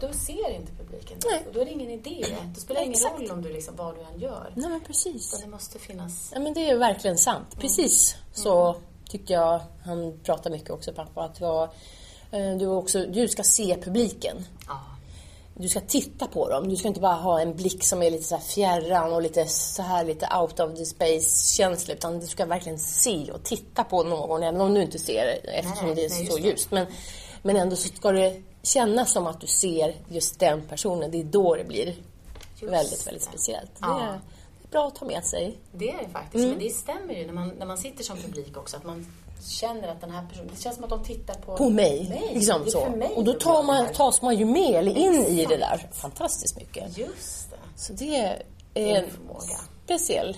[0.00, 1.28] då ser inte publiken det.
[1.30, 1.42] Nej.
[1.46, 2.24] Och då är det ingen idé.
[2.54, 3.20] Då spelar det ingen Exakt.
[3.20, 4.52] roll om du liksom, vad du än gör.
[4.54, 5.34] Nej, men precis.
[5.34, 6.30] Utan det måste finnas...
[6.34, 7.56] Ja, men det är verkligen sant.
[7.58, 8.76] Precis så
[9.08, 11.70] tyckte jag han pratade mycket också, pappa, att vara,
[12.30, 14.36] eh, du, också, du ska se publiken.
[14.66, 14.80] Ja.
[15.58, 16.68] Du ska titta på dem.
[16.68, 19.82] Du ska inte bara ha en blick som är lite så fjärran och lite så
[19.82, 21.94] här lite out of the space-känsla.
[21.94, 25.86] Utan du ska verkligen se och titta på någon, även om du inte ser eftersom
[25.86, 26.48] Nej, det är nej, så just det.
[26.48, 26.70] ljust.
[26.70, 26.86] Men,
[27.42, 31.10] men ändå så ska det kännas som att du ser just den personen.
[31.10, 33.70] Det är då det blir Just väldigt, väldigt speciellt.
[33.78, 35.58] Det, är, det är bra att ta med sig.
[35.72, 36.48] Det är det faktiskt.
[36.48, 38.76] Men det stämmer ju när man, när man sitter som publik också.
[38.76, 39.06] Att man
[39.48, 40.50] känner att den här personen...
[40.54, 41.56] Det känns som att de tittar på...
[41.56, 42.08] på mig.
[42.08, 42.30] mig.
[42.34, 42.88] Liksom det är så.
[42.90, 45.60] mig och då tar man, tas man ju med eller in i det Exakt.
[45.60, 46.98] där fantastiskt mycket.
[46.98, 47.56] Just det.
[47.76, 48.42] Så det är
[48.74, 49.60] Din en förmåga.
[49.84, 50.36] speciell.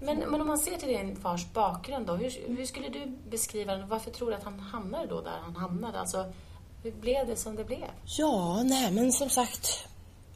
[0.00, 3.76] Men, men om man ser till din fars bakgrund då, hur, hur skulle du beskriva
[3.76, 3.88] den?
[3.88, 6.00] Varför tror du att han hamnade då där han hamnade?
[6.00, 6.24] Alltså,
[6.84, 7.78] hur blev det som det blev?
[8.18, 9.86] Ja, nej men som sagt.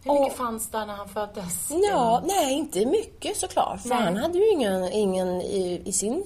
[0.05, 1.69] Hur mycket Och- fanns där när han föddes?
[1.91, 3.81] Ja, nej inte mycket såklart.
[3.81, 3.99] För Nej.
[3.99, 6.25] han hade ju ingen, ingen i, i sin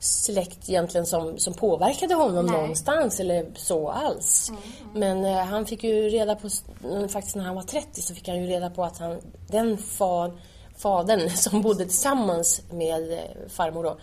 [0.00, 2.60] släkt egentligen som, som påverkade honom Nej.
[2.60, 4.52] någonstans eller så alls.
[4.94, 6.48] Men eh, han fick ju reda på,
[6.84, 9.78] mm, faktiskt när han var 30 så fick han ju reda på att han, den
[9.78, 10.32] far,
[10.78, 13.98] fadern som bodde tillsammans med eh, farmor då,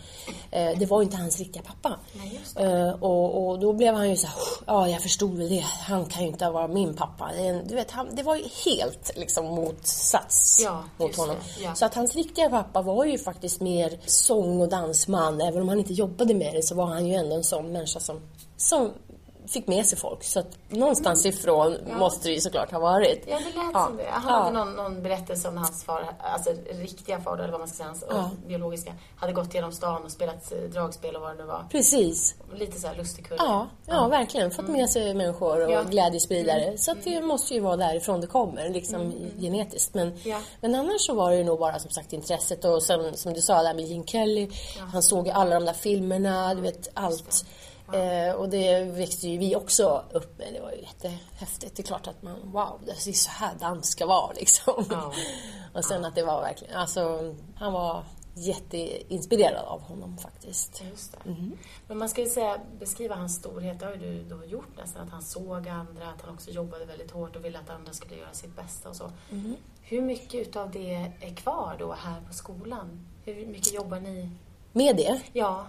[0.51, 1.99] eh, det var inte hans riktiga pappa.
[2.13, 4.35] Nej, Eh, och, och då blev han ju så här,
[4.67, 7.31] ja jag förstod väl det, han kan ju inte vara min pappa.
[7.65, 11.35] Du vet, han, det var ju helt liksom motsats Ja, mot honom.
[11.63, 11.75] ja.
[11.75, 15.41] Så att hans riktiga pappa var ju faktiskt mer sång och dansman.
[15.41, 17.99] Även om han inte jobbade med det så var han ju ändå en sån människa
[17.99, 18.19] som,
[18.57, 18.91] som
[19.47, 20.23] fick med sig folk.
[20.23, 23.23] Så att någonstans ifrån måste det ju såklart ha varit.
[23.27, 23.85] Ja, det lät Ja.
[23.87, 24.05] som det.
[24.11, 24.39] Han Ja.
[24.39, 27.75] hade någon, någon berättelse om när hans far, alltså riktiga far, eller vad man ska
[27.77, 28.29] säga, hans Ja.
[28.47, 31.65] biologiska, hade gått genom stan och spelat eh, dragspel och vad det nu var.
[31.71, 32.35] Precis.
[32.55, 33.37] Lite så här lustigkurre.
[33.39, 34.51] Ja, ja, verkligen.
[34.51, 35.79] Fått med sig människor och Ja.
[35.79, 35.91] Mm.
[35.91, 36.77] glädjespridare.
[36.77, 39.93] Så att det måste ju vara därifrån det kommer, liksom genetiskt.
[39.93, 40.37] Men, Ja.
[40.61, 43.41] men annars så var det ju nog bara som sagt intresset och sen, som du
[43.41, 44.49] sa där med Gene Kelly.
[44.93, 47.45] Han såg ju alla de där filmerna, du vet allt.
[47.93, 50.53] Eh, och det växte ju vi också upp med.
[50.53, 51.75] Det var ju jättehäftigt.
[51.75, 54.85] Det är klart att man, wow, det är så här dans ska vara liksom.
[54.89, 55.13] Ja.
[55.73, 58.03] och sen att det var verkligen, alltså han var
[58.35, 60.83] jätteinspirerad av honom faktiskt.
[61.23, 61.35] Det.
[61.87, 65.01] Men man ska ju säga, beskriva hans storhet, det har ju du då gjort nästan.
[65.03, 68.15] Att han såg andra, att han också jobbade väldigt hårt och ville att andra skulle
[68.15, 69.11] göra sitt bästa och så.
[69.81, 73.07] Hur mycket utav det är kvar då här på skolan?
[73.23, 74.29] Hur mycket jobbar ni?
[74.71, 75.65] Med det Ja,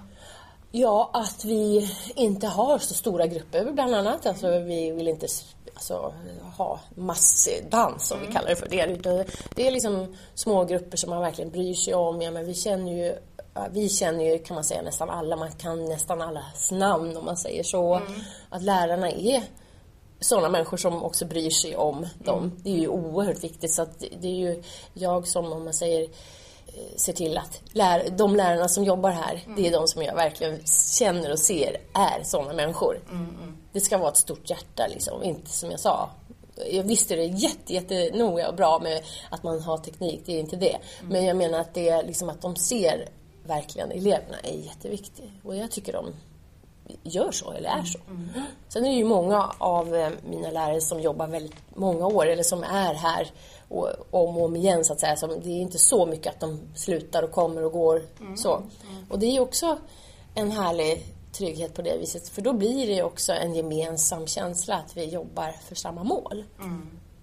[0.79, 4.27] Ja, att vi inte har så stora grupper bland annat.
[4.27, 5.27] Alltså, vi vill inte
[5.75, 6.15] alltså,
[6.57, 8.69] ha massdans som vi kallar det för.
[8.69, 12.23] Det, det är liksom små grupper som man verkligen bryr sig om.
[12.23, 13.15] Ja, men vi känner ju
[13.71, 15.37] vi känner ju, kan man säga, nästan alla.
[15.37, 18.01] Man kan nästan allas namn om man säger så.
[18.51, 19.43] Att lärarna är
[20.21, 22.53] sådana människor som också bryr sig om dem.
[22.63, 23.75] Det är ju oerhört viktigt.
[23.75, 24.63] Så att det är ju
[24.95, 26.09] jag som, om man säger,
[26.97, 30.61] ser till att lär, de lärarna som jobbar här, det är de som jag verkligen
[30.99, 33.01] känner och ser är sådana människor.
[33.73, 36.11] Det ska vara ett stort hjärta liksom, inte som jag sa.
[36.71, 40.41] Jag visste det är jätte, jättenoga och bra med att man har teknik, det är
[40.41, 40.77] inte det.
[41.03, 43.09] Men jag menar att det är liksom att de ser
[43.47, 45.31] verkligen eleverna är jätteviktigt.
[45.45, 46.07] Och jag tycker de
[47.03, 47.99] gör så, eller är så.
[48.69, 52.43] Sen är det ju många av eh, mina lärare som jobbar väldigt många år, eller
[52.43, 53.31] som är här
[53.69, 55.17] och, om och om igen så att säga.
[55.17, 58.03] Som, det är inte så mycket att de slutar och kommer och går
[58.37, 58.63] så.
[59.11, 59.79] Och det är också
[60.35, 64.97] en härlig trygghet på det viset, för då blir det också en gemensam känsla att
[64.97, 66.45] vi jobbar för samma mål.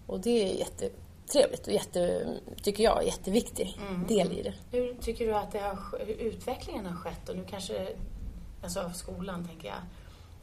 [0.08, 2.28] Och det är jättetrevligt och jätte,
[2.64, 4.54] tycker jag, jätteviktig del i det.
[4.72, 7.30] hur tycker du att det har, utvecklingen har skett?
[7.30, 7.88] Och nu kanske,
[8.64, 9.78] alltså av skolan tänker jag.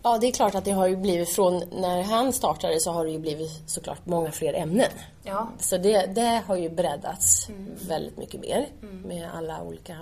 [0.03, 3.05] Ja, det är klart att det har ju blivit från när han startade så har
[3.05, 4.91] det ju blivit såklart många fler ämnen.
[5.23, 7.49] Ja, Så det, det har ju breddats
[7.89, 8.69] väldigt mycket mer
[9.05, 9.97] med alla olika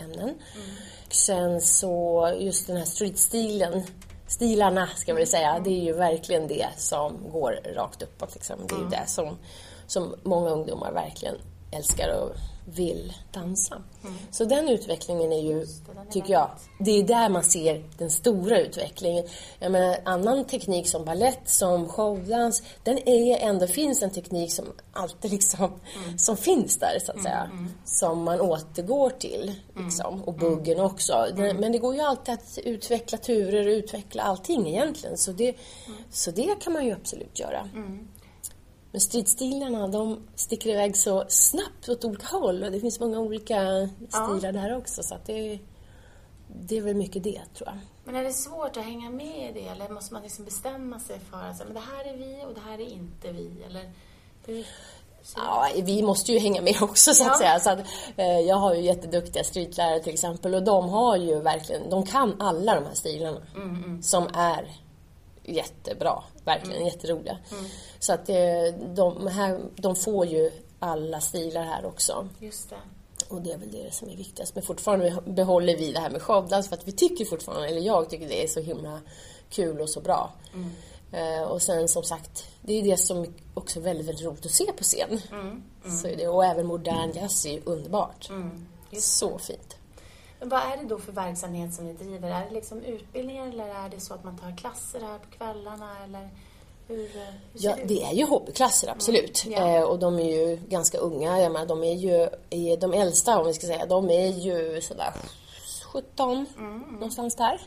[0.00, 0.34] ämnen.
[1.08, 3.82] Sen så just den här streetstilen,
[4.26, 8.34] stilarna ska vi säga, det är ju verkligen det som går rakt uppåt.
[8.34, 8.56] Liksom.
[8.68, 9.38] Det är ju det som,
[9.86, 11.34] som många ungdomar verkligen
[11.74, 12.30] älskar och
[12.74, 13.82] vill dansa.
[14.30, 15.66] Så den utvecklingen är ju, är
[16.10, 19.24] tycker jag, det är där man ser den stora utvecklingen.
[19.58, 24.64] Jag menar, annan teknik som ballett, som showdans, den är ändå, finns en teknik som
[24.92, 25.72] alltid liksom,
[26.18, 27.50] som finns där så att säga.
[27.84, 30.22] Som man återgår till, liksom.
[30.24, 31.26] Och buggen också.
[31.36, 35.16] Det- Men det går ju alltid att utveckla turer och utveckla allting egentligen.
[35.16, 35.54] Så det,
[36.10, 37.68] så det kan man ju absolut göra.
[38.94, 43.88] Men stridsstilarna, de sticker iväg så snabbt åt olika håll och det finns många olika
[44.08, 45.02] stilar där också.
[45.02, 45.58] Så det,
[46.48, 47.78] det är väl mycket det, tror jag.
[48.04, 51.20] Men är det svårt att hänga med i det eller måste man liksom bestämma sig
[51.30, 53.50] för att men det här är vi och det här är inte vi?
[53.66, 53.92] Eller
[54.46, 54.66] hur?
[55.36, 57.38] Ja, vi måste ju hänga med också så att Ja.
[57.38, 57.60] säga.
[57.60, 57.78] Så att,
[58.16, 62.40] eh, jag har ju jätteduktiga streetlärare till exempel och de har ju verkligen, de kan
[62.40, 63.40] alla de här stilarna.
[64.02, 64.83] Som är
[65.44, 67.38] jättebra, verkligen jätteroliga.
[67.98, 68.36] Så att eh,
[68.94, 72.28] de, här, de får ju alla stilar här också.
[72.38, 72.76] Just det.
[73.28, 74.54] Och det är väl det som är viktigast.
[74.54, 78.10] Men fortfarande behåller vi det här med showdans för att vi tycker fortfarande, eller jag
[78.10, 79.00] tycker det är så himla
[79.50, 80.32] kul och så bra.
[81.12, 84.52] Eh, och sen som sagt, det är det som också är väldigt, väldigt roligt att
[84.52, 85.20] se på scen.
[86.00, 88.30] Så är det, och även modern jazz är ju underbart.
[88.98, 89.73] Så fint.
[90.44, 92.30] Men vad är det då för verksamhet som ni driver?
[92.30, 96.04] Är det liksom utbildningar eller är det så att man tar klasser här på kvällarna
[96.04, 96.28] eller
[96.88, 99.44] hur, hur Ja, det det är ju hobbyklasser, absolut.
[99.46, 99.74] Mm.
[99.74, 101.40] Eh, och de är ju ganska unga.
[101.40, 104.80] Jag menar, de är ju, är de äldsta om vi ska säga, de är ju
[104.80, 105.12] sådär
[105.92, 107.60] 17, Mm, någonstans där.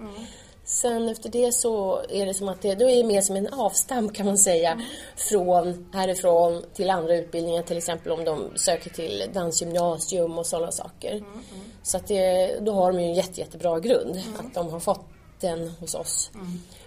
[0.69, 3.53] Sen efter det så är det som att det, då är det mer som en
[3.53, 4.85] avstamp kan man säga Mm.
[5.15, 11.11] från härifrån till andra utbildningar till exempel om de söker till dansgymnasium och sådana saker.
[11.11, 11.43] Mm,
[11.83, 15.05] Så att det, då har de ju en jätte, jättebra grund att de har fått
[15.39, 16.31] den hos oss.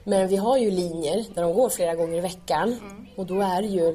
[0.05, 2.81] Men vi har ju linjer där de går flera gånger i veckan
[3.16, 3.88] och då är det ju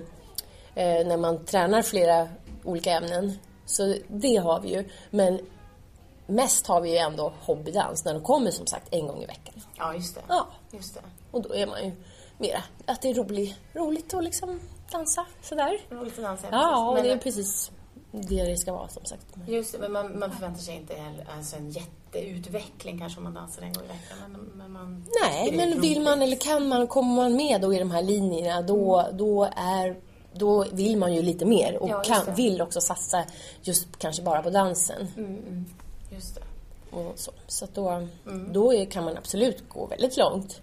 [0.76, 2.28] eh, när man tränar flera
[2.64, 3.40] olika ämnen.
[3.66, 4.90] Så det har vi ju.
[5.10, 5.40] Men
[6.28, 9.54] mest har vi ju ändå hobbydans när de kommer som sagt en gång i veckan.
[9.78, 10.22] Ja, just det.
[10.28, 11.02] Ja, Just det.
[11.32, 11.92] och då är man ju
[12.38, 14.60] mera att det är rolig, roligt att liksom
[14.92, 15.78] dansa sådär.
[15.90, 16.48] Roligt att dansa.
[16.52, 17.04] Ja, och precis.
[17.04, 17.72] det är men, precis
[18.12, 19.26] det det ska vara som sagt.
[19.48, 23.34] Just det, men man, man förväntar sig inte heller, alltså en jätteutveckling kanske om man
[23.34, 24.18] dansar en gång i veckan.
[24.32, 26.04] Men, men man Nej, men vill roligt.
[26.04, 29.96] man eller kan man, kommer man med då i de här linjerna då, då är
[30.34, 33.24] då vill man ju lite mer och Ja, kan, vill också satsa
[33.62, 35.08] just kanske bara på dansen.
[36.12, 36.42] Just det.
[36.96, 38.54] Och så så då, Mm.
[38.54, 40.62] då är, kan man absolut gå väldigt långt.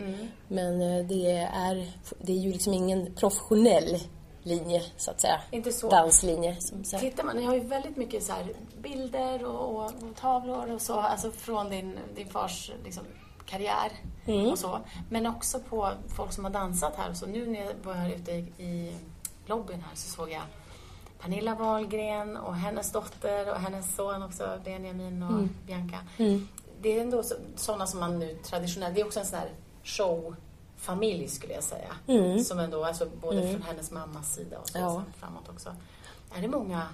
[0.48, 3.98] Men eh, det är, det är ju liksom ingen professionell
[4.42, 5.40] linje, så att säga.
[5.50, 5.88] Inte så.
[5.88, 7.02] Danslinje, som sagt.
[7.02, 8.32] Tittar man, ni har ju väldigt mycket så
[8.82, 13.04] bilder och, och, tavlor och så, alltså från din, din fars liksom,
[13.46, 13.92] karriär
[14.50, 14.78] och så.
[15.10, 17.26] Men också på folk som har dansat här och så.
[17.26, 18.92] Nu när jag var här ute i, i
[19.46, 20.42] lobbyn här så såg jag
[21.22, 25.98] Pernilla Wahlgren och hennes dotter och hennes son också, Benjamin och Bianca.
[26.80, 29.50] Det är ändå så, sådana som man nu traditionellt, det är också en sån här
[29.84, 31.94] showfamilj skulle jag säga.
[32.44, 35.02] Som ändå, alltså både från hennes mammas sida och så Ja.
[35.04, 35.76] sen framåt också.
[36.36, 36.86] Är det många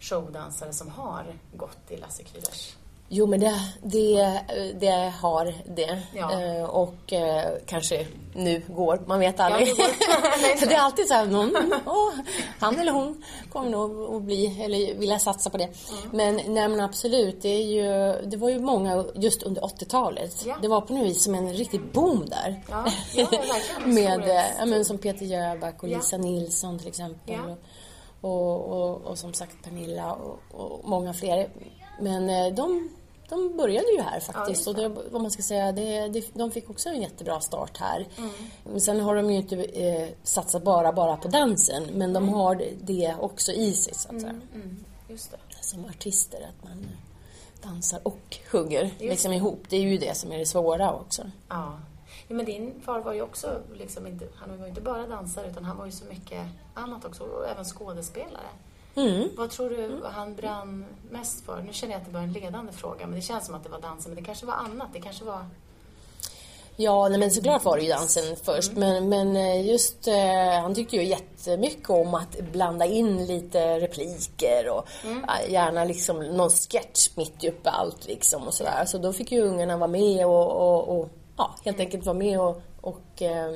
[0.00, 1.24] showdansare som har
[1.56, 2.76] gått i Lasse Kryders?
[3.08, 4.40] Jo, men det, det,
[4.80, 6.02] det har det.
[6.14, 6.42] Ja.
[6.42, 9.68] Eh, och eh, kanske nu går, man vet aldrig.
[9.68, 10.56] nu går.
[10.56, 12.12] För det är alltid så här, någon, åh,
[12.58, 15.64] han eller hon kommer nog att bli, eller vilja satsa på det.
[15.64, 16.10] Mm.
[16.12, 20.44] Men, nej, men absolut, det, är ju, det var ju många just under 80-talet.
[20.46, 20.56] Ja.
[20.62, 22.62] Det var på något vis som en riktig boom där.
[22.70, 23.28] Ja, ja.
[23.84, 25.96] Med eh, ja, men som Peter Jöback och Ja.
[25.96, 27.34] Lisa Nilsson till exempel.
[27.34, 27.56] Ja.
[28.20, 31.48] Och, och, och som sagt Pernilla och, och många fler.
[32.00, 32.88] Men eh, de,
[33.28, 34.48] de började ju här faktiskt.
[34.48, 37.78] just och det, vad man ska säga, det, det, de fick också en jättebra start
[37.78, 38.06] här.
[38.18, 38.30] Mm.
[38.64, 41.84] Men sen har de ju inte eh, satsat bara, bara på dansen.
[41.92, 44.40] Men de har det också i sig så att säga.
[44.54, 45.38] Mm, just det.
[45.60, 46.86] Som artister, att man
[47.62, 49.64] dansar och sjunger liksom ihop.
[49.68, 51.22] Det är ju det som är det svåra också.
[51.48, 51.78] Ja.
[52.28, 52.34] ja.
[52.34, 55.64] Men din far var ju också, liksom inte, han var ju inte bara dansare utan
[55.64, 57.24] han var ju så mycket annat också.
[57.24, 58.48] Och även skådespelare.
[58.96, 59.28] Mm.
[59.36, 61.62] Vad tror du han brann mest för?
[61.62, 63.68] Nu känner jag att det var en ledande fråga, men det känns som att det
[63.68, 64.12] var dansen.
[64.12, 64.88] Men det kanske var annat.
[64.92, 65.46] Det kanske var...
[66.78, 68.72] Ja, nej, men såklart var det ju dansen först.
[68.72, 74.68] Men, men eh, just, eh, han tyckte ju jättemycket om att blanda in lite repliker
[74.68, 78.84] och ja, gärna liksom någon sketch mitt uppe allt liksom och sådär.
[78.86, 82.40] Så då fick ju ungarna vara med och, och, och ja, helt enkelt vara med
[82.40, 83.52] och, och eh,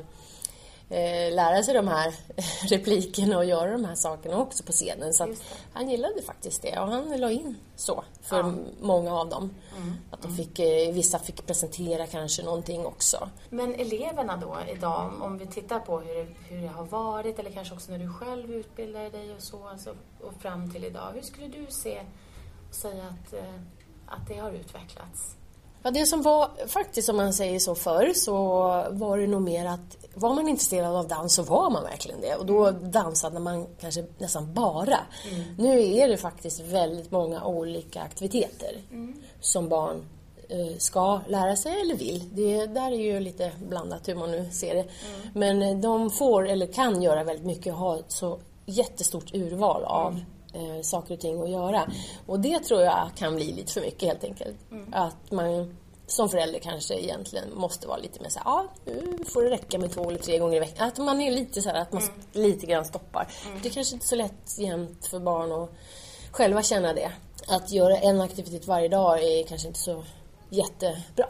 [1.31, 2.15] lära sig de här
[2.69, 5.15] replikerna och göra de här sakerna också på scenen.
[5.15, 5.35] Så
[5.73, 9.55] han gillade faktiskt det och han la in så för många av dem.
[9.77, 9.95] Mm.
[10.11, 13.29] Att de fick, eh, vissa fick presentera kanske någonting också.
[13.51, 17.75] Men eleverna då idag, om vi tittar på hur hur det har varit eller kanske
[17.75, 21.11] också när du själv utbildade dig och så, alltså, och fram till idag.
[21.15, 22.01] Hur skulle du se
[22.69, 23.55] och säga att, eh,
[24.07, 25.37] att det har utvecklats?
[25.83, 28.35] Ja, det som var faktiskt, om man säger så förr, så
[28.91, 32.35] var det nog mer att var man intresserad av dans så var man verkligen det.
[32.35, 34.99] Och då dansade man kanske nästan bara.
[35.59, 38.83] Nu är det faktiskt väldigt många olika aktiviteter
[39.41, 40.05] som barn
[40.49, 42.29] eh, ska lära sig eller vill.
[42.33, 44.85] Det där är ju lite blandat hur man nu ser det.
[45.35, 50.21] Men eh, de får eller kan göra väldigt mycket och ha så jättestort urval av
[50.55, 51.91] eh, saker och ting att göra.
[52.27, 54.57] Och det tror jag kan bli lite för mycket helt enkelt.
[54.93, 55.77] Att man
[56.13, 59.79] som förälder kanske egentligen måste vara lite mer så här, ja, nu får det räcka
[59.79, 60.89] med två eller tre gånger i veckan.
[60.89, 63.25] Att man är lite så här, att man lite grann stoppar.
[63.25, 65.71] För det kanske inte är så lätt jämt för barn att
[66.31, 67.13] själva känna det.
[67.49, 70.05] Att göra en aktivitet varje dag är kanske inte så
[70.51, 71.27] jättebra.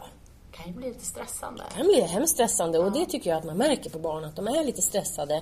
[0.51, 1.63] kan ju bli lite stressande.
[1.69, 4.35] Det kan bli hemskt stressande och det tycker jag att man märker på barn att
[4.35, 5.41] de är lite stressade.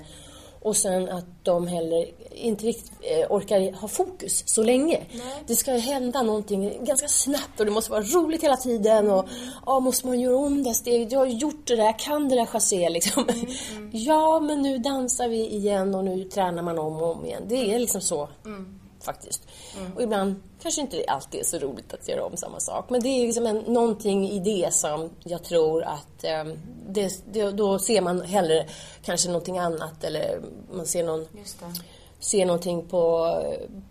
[0.62, 5.04] Och sen att de heller inte riktigt eh, orkar ha fokus så länge.
[5.48, 9.10] Det ska hända någonting ganska snabbt och det måste vara roligt hela tiden.
[9.10, 9.30] Och
[9.66, 11.12] ja, måste man göra om det steget?
[11.12, 13.28] Jag har gjort det där, jag kan det där chassé liksom.
[13.92, 17.44] Ja, men nu dansar vi igen och nu tränar man om och om igen.
[17.48, 18.30] Det är liksom så
[19.04, 19.48] faktiskt.
[19.96, 22.90] Och ibland kanske inte alltid är så roligt att göra om samma sak.
[22.90, 26.44] Men det är liksom en, någonting i det som jag tror att eh,
[26.88, 28.66] det, det, då ser man hellre
[29.04, 31.28] kanske någonting annat eller man ser någon
[32.20, 33.36] ser någonting på,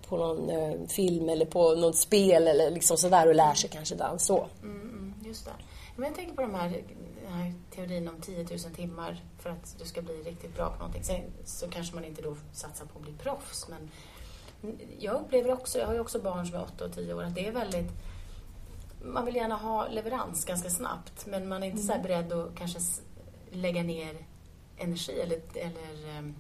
[0.09, 3.94] på någon eh, film eller på något spel eller liksom sådär och lär sig kanske
[3.94, 4.47] dans så.
[4.62, 5.51] Mm, mm, just det.
[5.97, 6.83] Men jag tänker på de här,
[7.25, 10.79] den här teorin om 10 000 timmar för att du ska bli riktigt bra på
[10.79, 11.05] någonting.
[11.05, 13.90] Sen så kanske man inte då satsar på att bli proffs, men
[14.99, 17.35] jag upplever också, jag har ju också barn som är 8 och 10 år, att
[17.35, 17.90] det är väldigt
[19.05, 22.55] man vill gärna ha leverans ganska snabbt men man är inte så här beredd att
[22.57, 22.79] kanske
[23.51, 24.16] lägga ner
[24.77, 26.35] energi eller, eller ehm,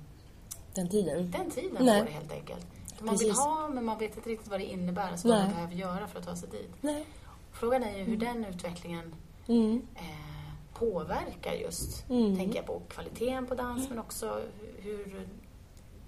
[0.74, 1.30] Den tiden.
[1.30, 2.00] den tiden Nej.
[2.00, 2.66] på det helt enkelt.
[3.00, 3.38] Man vill Precis.
[3.44, 6.18] ha men man vet inte riktigt vad det innebär, alltså vad man behöver göra för
[6.18, 6.70] att ta sig dit.
[6.80, 7.06] Nej.
[7.52, 9.14] Frågan är ju hur den utvecklingen
[9.48, 9.82] Mm.
[9.94, 12.36] eh, påverkar just, Mm.
[12.36, 14.40] tänker jag på kvaliteten på dans men också
[14.78, 15.28] hur,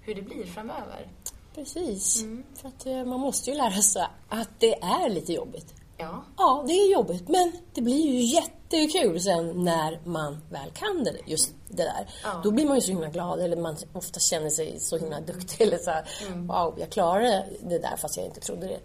[0.01, 1.07] hur det blir framöver.
[1.55, 2.21] Precis.
[2.21, 2.43] Mm.
[2.55, 5.73] För att eh, man måste ju lära sig att det är lite jobbigt.
[5.97, 11.03] Ja, Ja, det är jobbigt, men det blir ju jättekul sen när man väl kan
[11.03, 12.09] det, just det där.
[12.23, 12.41] Ja.
[12.43, 15.67] Då blir man ju så himla glad, eller man ofta känner sig så himla duktig.
[15.67, 18.79] Eller så här, wow, jag klarade det där fast jag inte trodde det.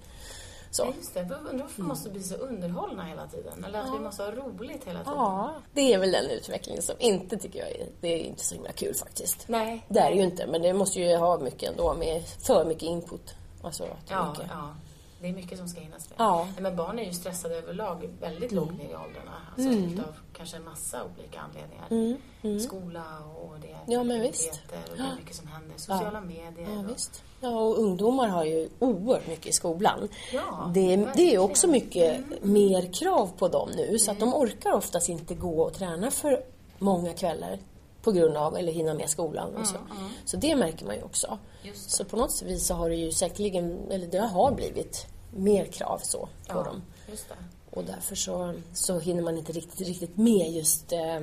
[0.76, 0.82] Så.
[0.82, 1.20] ja just det.
[1.20, 3.64] Undrar varför vi måste bli så underhållna hela tiden.
[3.64, 5.14] Eller att vi måste ha roligt hela tiden.
[5.18, 8.54] Ja, det är väl den utvecklingen som inte tycker jag är, det är inte så
[8.54, 9.44] himla kul faktiskt.
[9.48, 9.86] Nej.
[9.88, 13.34] Det är ju inte, men det måste ju ha mycket ändå med för mycket input.
[13.62, 14.46] Alltså, Ja, mycket.
[14.50, 14.74] ja.
[15.20, 16.16] Det är mycket som ska hinnas med.
[16.18, 16.42] Ja.
[16.42, 16.62] Mm.
[16.62, 19.32] Men barn är ju stressade överlag väldigt lågt ner i åldrarna.
[19.56, 22.18] Alltså utav kanske en massa olika anledningar.
[22.60, 23.04] Skola
[23.42, 23.82] och det är Mm.
[23.86, 24.50] Ja, men visst.
[24.90, 25.74] och det är mycket som händer.
[25.76, 26.68] Sociala medier.
[26.74, 27.22] Ja, och- visst.
[27.40, 30.08] Ja, och ungdomar har ju oerhört mycket i skolan.
[30.32, 34.34] Ja, det, är, det är också mycket mer krav på dem nu så att de
[34.34, 36.42] orkar oftast inte gå och träna för
[36.78, 37.58] många kvällar
[38.06, 39.76] på grund av, eller hinna med skolan och så.
[40.24, 41.38] Så det märker man ju också.
[41.74, 45.98] Så på något vis så har det ju säkerligen, eller det har blivit mer krav
[46.02, 46.82] så på Ja, dem.
[47.06, 47.12] det.
[47.70, 51.20] Och därför så, så hinner man inte riktigt, riktigt med just eh,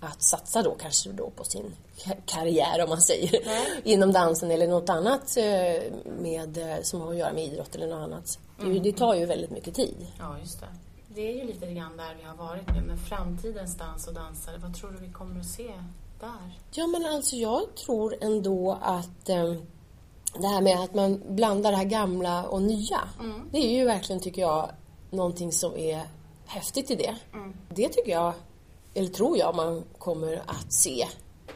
[0.00, 3.40] att satsa då kanske då på sin ka- karriär om man säger
[3.84, 5.82] inom dansen eller något annat eh,
[6.18, 8.38] med, eh, som har att göra med idrott eller något annat.
[8.60, 10.06] Det, är ju- det tar ju väldigt mycket tid.
[10.18, 10.66] Ja, just det.
[11.14, 12.80] Det är ju lite grann där vi har varit nu.
[12.86, 15.70] Men framtidens dans och dansare, vad tror du vi kommer att se
[16.26, 16.58] där?
[16.74, 19.52] Ja men alltså jag tror ändå att eh,
[20.40, 23.00] det här med att man blandar det här gamla och nya.
[23.52, 24.70] Det är ju verkligen tycker jag
[25.10, 26.02] någonting som är
[26.46, 27.16] häftigt i det.
[27.74, 28.32] Det tycker jag,
[28.94, 31.02] eller tror jag man kommer att se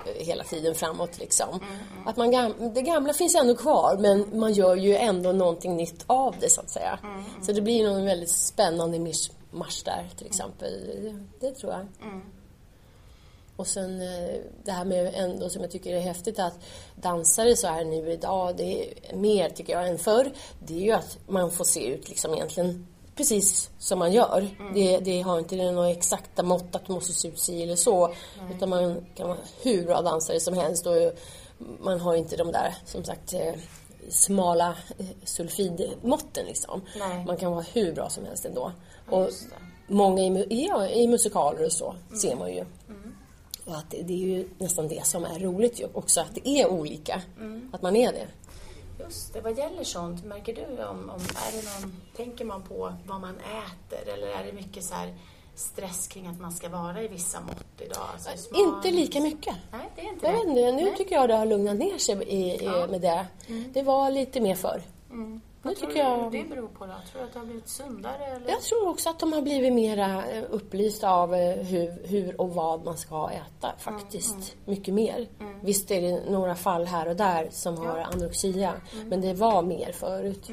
[0.06, 1.60] eh, hela tiden framåt liksom.
[2.06, 6.04] Att man gam- det gamla finns ändå kvar men man gör ju ändå någonting nytt
[6.06, 6.98] av det så att säga.
[7.42, 10.72] Så det blir någon väldigt spännande mischmasch där till exempel.
[11.40, 11.86] Det, det tror jag.
[13.56, 16.58] Och sen eh, det här med ändå som jag tycker är häftigt att
[16.94, 20.32] dansare så här nu idag, det är mer tycker jag än förr.
[20.66, 24.48] Det är ju att man får se ut liksom egentligen precis som man gör.
[24.74, 28.14] Det, det har inte några exakta mått att du måste se ut si eller så.
[28.56, 30.94] Utan man kan vara hur bra dansare som helst och
[31.80, 33.54] man har inte de där som sagt eh,
[34.08, 36.82] smala eh, sulfidmåtten liksom.
[36.98, 37.24] Nej.
[37.24, 38.72] Man kan vara hur bra som helst ändå.
[39.10, 39.30] Och
[39.86, 42.64] många i, ja, i musikaler och så ser man ju.
[43.66, 46.48] Och att det, det är ju nästan det som är roligt ju också, att det
[46.48, 47.22] är olika.
[47.72, 48.26] Att man är det.
[49.04, 52.92] Just det, vad gäller sånt, märker du om, om är det någon, tänker man på
[53.06, 55.14] vad man äter eller är det mycket så här
[55.54, 58.06] stress kring att man ska vara i vissa mått idag?
[58.12, 59.54] Alltså smal- Inte lika mycket.
[59.72, 60.38] Nej, det är inte Jag det.
[60.38, 60.94] vet inte, nu Nej.
[60.96, 63.26] tycker jag det har lugnat ner sig i, i, med det.
[63.72, 64.82] Det var lite mer förr.
[65.10, 65.40] Mm.
[65.66, 66.32] Nu tror tycker jag...
[66.32, 66.92] det beror på då?
[67.12, 68.48] Tror du att det har blivit sundare eller?
[68.48, 72.54] Jag tror också att de har blivit mera eh, upplysta av eh, hur, hur och
[72.54, 74.56] vad man ska äta faktiskt.
[74.64, 75.28] Mycket mer.
[75.62, 78.72] Visst är det några fall här och där som har anorexia.
[79.06, 80.48] Men det var mer förut.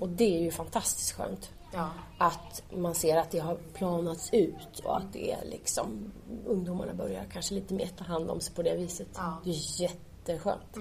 [0.00, 1.50] Och det är ju fantastiskt skönt.
[1.72, 1.88] Ja.
[2.18, 6.12] Att man ser att det har planats ut och att det är liksom
[6.46, 9.08] ungdomarna börjar kanske lite mer ta hand om sig på det viset.
[9.14, 9.40] Ja.
[9.44, 10.76] Det är jätteskönt.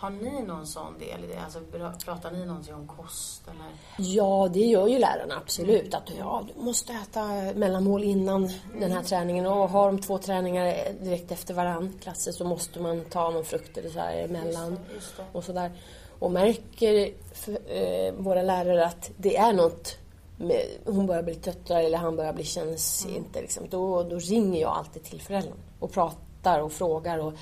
[0.00, 1.40] Har ni någon sån del i det?
[1.44, 1.60] Alltså,
[2.04, 3.66] pratar ni någonting om kost eller?
[3.98, 5.94] Ja, det gör ju lärarna absolut.
[5.94, 7.24] Att ja, du måste äta
[7.54, 9.46] mellanmål innan den här träningen.
[9.46, 13.78] Och har de två träningar direkt efter varann, klasser, så måste man ta någon frukt
[13.78, 14.78] eller så här emellan.
[14.94, 15.24] just det.
[15.32, 15.72] Och sådär.
[16.18, 19.96] Och märker för, eh, våra lärare att det är något
[20.36, 24.60] med, hon börjar bli tröttare eller han börjar bli känns inte liksom, då, då ringer
[24.60, 27.32] jag alltid till föräldrarna och pratar och frågar och,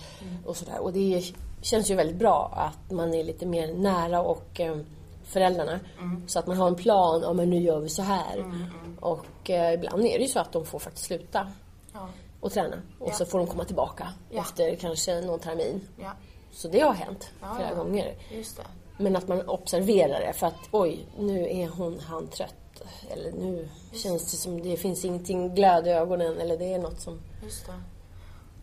[0.47, 0.78] och sådär.
[0.78, 1.22] Och det
[1.62, 4.76] känns ju väldigt bra att man är lite mer nära och eh,
[5.24, 5.80] föräldrarna.
[6.26, 8.44] Så att man har en plan, ja men nu gör vi så här.
[9.01, 11.47] Och eh, ibland är det ju så att de får faktiskt sluta
[11.92, 12.09] Ja.
[12.40, 12.76] och träna.
[12.99, 13.14] Och Ja.
[13.14, 14.40] så får de komma tillbaka Ja.
[14.40, 15.80] efter kanske någon termin.
[16.53, 18.14] Så det har hänt flera gånger.
[18.99, 22.55] Men att man observerar det för att oj, nu är hon, han trött.
[23.11, 27.01] Eller nu känns det som det finns ingenting glöd i ögonen eller det är något
[27.01, 27.20] som...
[27.42, 27.72] Just det.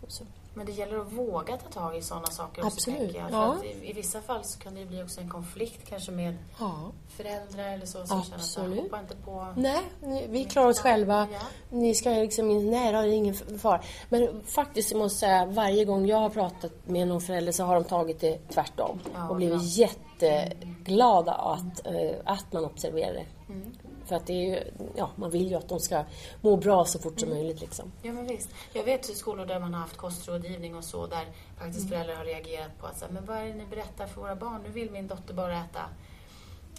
[0.08, 0.24] Så.
[0.56, 3.32] Men det gäller att våga ta tag i sådana saker också, Absolut, tänker jag.
[3.32, 3.56] Ja.
[3.64, 6.92] i, I vissa fall så kan det bli också en konflikt kanske med Ja.
[7.10, 8.76] föräldrar eller så som känner att Absolut.
[8.76, 9.48] jag hoppar inte på...
[9.56, 9.82] Nej,
[10.30, 11.28] vi klarar oss själva.
[11.34, 11.40] Ja.
[11.70, 13.82] Ni ska liksom Nej, det är ingen fara.
[14.10, 17.76] Men faktiskt jag måste säga, varje gång jag har pratat med någon förälder så har
[17.76, 19.00] de tagit det tvärtom.
[19.30, 23.26] Och blivit jätteglada att, eh, att man observerar det.
[23.54, 23.72] Mm.
[24.06, 24.64] För att det är ju,
[24.96, 26.04] ja, man vill ju att de ska
[26.42, 27.40] må bra så fort som Mm.
[27.44, 27.92] möjligt liksom.
[28.02, 28.50] Ja men visst.
[28.74, 31.26] Jag vet ju skolor där man har haft kostrådgivning och så där
[31.60, 34.36] faktiskt föräldrar har reagerat på att säga, men vad är det ni berättar för våra
[34.36, 34.62] barn?
[34.64, 35.80] Nu vill min dotter bara äta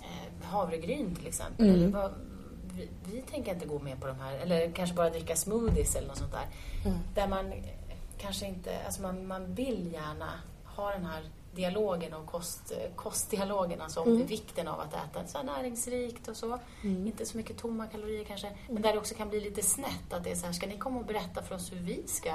[0.01, 1.69] eh, havregryn till exempel.
[1.69, 2.15] Eller vad,
[2.77, 6.09] vi, vi tänker inte gå med på de här, eller kanske bara dricka smoothies eller
[6.09, 6.47] något sånt där.
[7.15, 7.53] Där man
[8.19, 10.31] kanske inte, alltså man, man vill gärna
[10.65, 11.23] ha den här
[11.57, 16.59] dialogen och kost, kostdialogen, alltså om det, vikten av att äta så näringsrikt och så.
[16.83, 18.51] Inte så mycket tomma kalorier kanske.
[18.69, 20.79] Men där det också kan bli lite snett, att det är så här, ska ni
[20.79, 22.29] komma och berätta för oss hur vi ska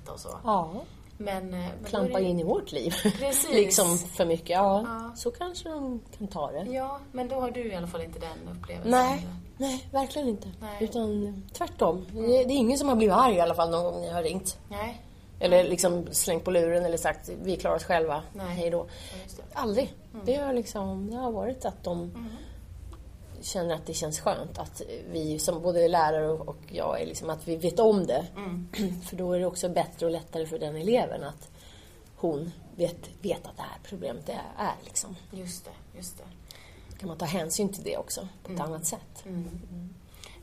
[0.00, 0.28] äta och så.
[0.44, 0.72] Ja.
[1.18, 2.94] Men, eh, men då är Klampa det- in i vårt liv.
[3.18, 3.50] Precis.
[3.52, 4.50] liksom för mycket.
[4.50, 5.12] Ja, Ja.
[5.16, 6.64] så kanske de kan ta det.
[6.70, 8.90] Ja, men då har du i alla fall inte den upplevelsen.
[8.90, 9.26] Nej,
[9.56, 10.48] nej, verkligen inte.
[10.60, 10.76] Nej.
[10.84, 12.06] Utan tvärtom.
[12.12, 14.22] Det, det är ingen som har blivit arg i alla fall någon gång jag har
[14.22, 14.58] ringt.
[14.68, 15.02] Nej,
[15.40, 18.46] Eller liksom slängt på luren eller sagt vi klarar oss själva, Nej.
[18.56, 18.86] hej då.
[19.12, 19.42] ja, det.
[19.58, 19.94] Aldrig.
[20.24, 22.26] Det, har liksom, det har varit att de Mm.
[23.40, 24.82] känner att det känns skönt att
[25.12, 28.26] vi som både lärare och jag är liksom att vi vet om det.
[28.36, 28.68] Mm.
[29.08, 31.48] För då är det också bättre och lättare för den eleven att
[32.16, 35.16] hon vet, vet att det här problemet är, är liksom.
[35.32, 36.24] Just det, just det.
[36.98, 38.72] kan man ta hänsyn till det också på ett Mm.
[38.72, 39.24] annat sätt.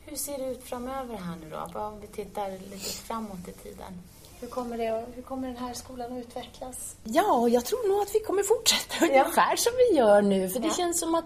[0.04, 1.80] Hur ser det ut framöver här nu då?
[1.80, 4.02] Om vi tittar lite framåt i tiden.
[4.40, 6.96] Hur kommer, det, hur kommer den här skolan att utvecklas?
[7.04, 10.48] Ja, jag tror nog att vi kommer fortsätta ungefär som vi gör nu.
[10.48, 10.74] För det Ja.
[10.74, 11.24] känns som att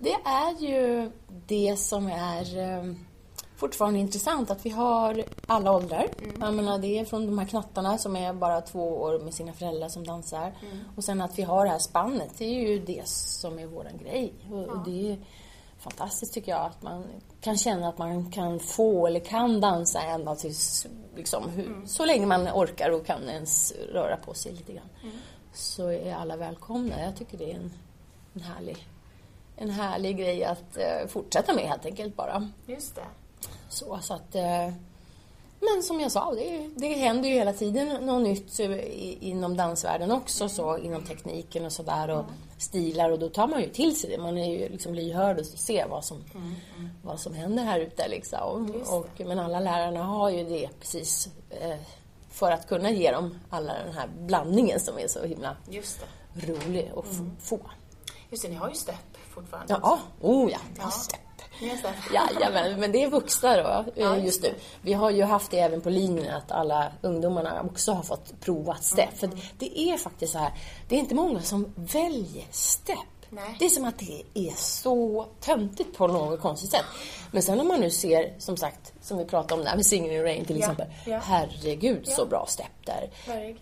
[0.00, 1.10] det är ju
[1.46, 2.92] det som är eh,
[3.56, 4.50] fortfarande intressant.
[4.50, 6.08] Att vi har alla åldrar.
[6.40, 9.52] Jag menar, det är från de här knattarna som är bara två år med sina
[9.52, 10.52] föräldrar som dansar.
[10.96, 13.96] Och sen att vi har det här spannet, det är ju det som är våran
[13.98, 14.32] grej.
[14.52, 15.16] Och, och det
[15.90, 17.04] fantastiskt tycker jag att man
[17.40, 22.26] kan känna att man kan få eller kan dansa ända tills liksom, hur, så länge
[22.26, 24.88] man orkar och kan ens röra på sig lite grann.
[25.52, 27.02] Så är alla välkomna.
[27.02, 27.72] Jag tycker det är en,
[28.34, 28.88] en, härlig,
[29.56, 32.50] en härlig grej att eh, fortsätta med helt enkelt bara.
[32.66, 33.06] Just det.
[33.68, 34.72] Så, så att, eh,
[35.60, 39.56] men som jag sa, det, det händer ju hela tiden något nytt eh, i, inom
[39.56, 42.24] dansvärlden också, så, inom tekniken och sådär och
[42.58, 44.18] stilar och då tar man ju till sig det.
[44.18, 46.24] Man är ju liksom lyhörd och ser vad som,
[47.02, 48.74] vad som händer här ute liksom.
[48.90, 51.76] Och, men alla lärarna har ju det precis eh,
[52.30, 55.56] för att kunna ge dem alla den här blandningen som är så himla
[56.34, 57.60] rolig att f- få.
[58.30, 59.78] Just det, ni har ju stepp fortfarande.
[59.82, 60.90] Ja, oh ja, vi har Ja.
[60.90, 61.20] stepp.
[62.14, 64.54] Jajamän, men det är vuxna då eh, Ja, just just nu.
[64.82, 68.74] Vi har ju haft det även på linjen att alla ungdomarna också har fått prova
[68.74, 69.22] step.
[69.22, 70.52] Mm, För det är faktiskt så här,
[70.88, 72.98] det är inte många som väljer step.
[73.36, 73.56] Nej.
[73.58, 76.84] Det är som att det är så töntigt på något konstigt sätt.
[77.30, 80.12] Men sen om man nu ser, som sagt, som vi pratade om där med Singing
[80.12, 80.86] in Rain till exempel.
[81.06, 81.18] ja.
[81.24, 82.24] Herregud så Ja.
[82.26, 83.10] bra step där.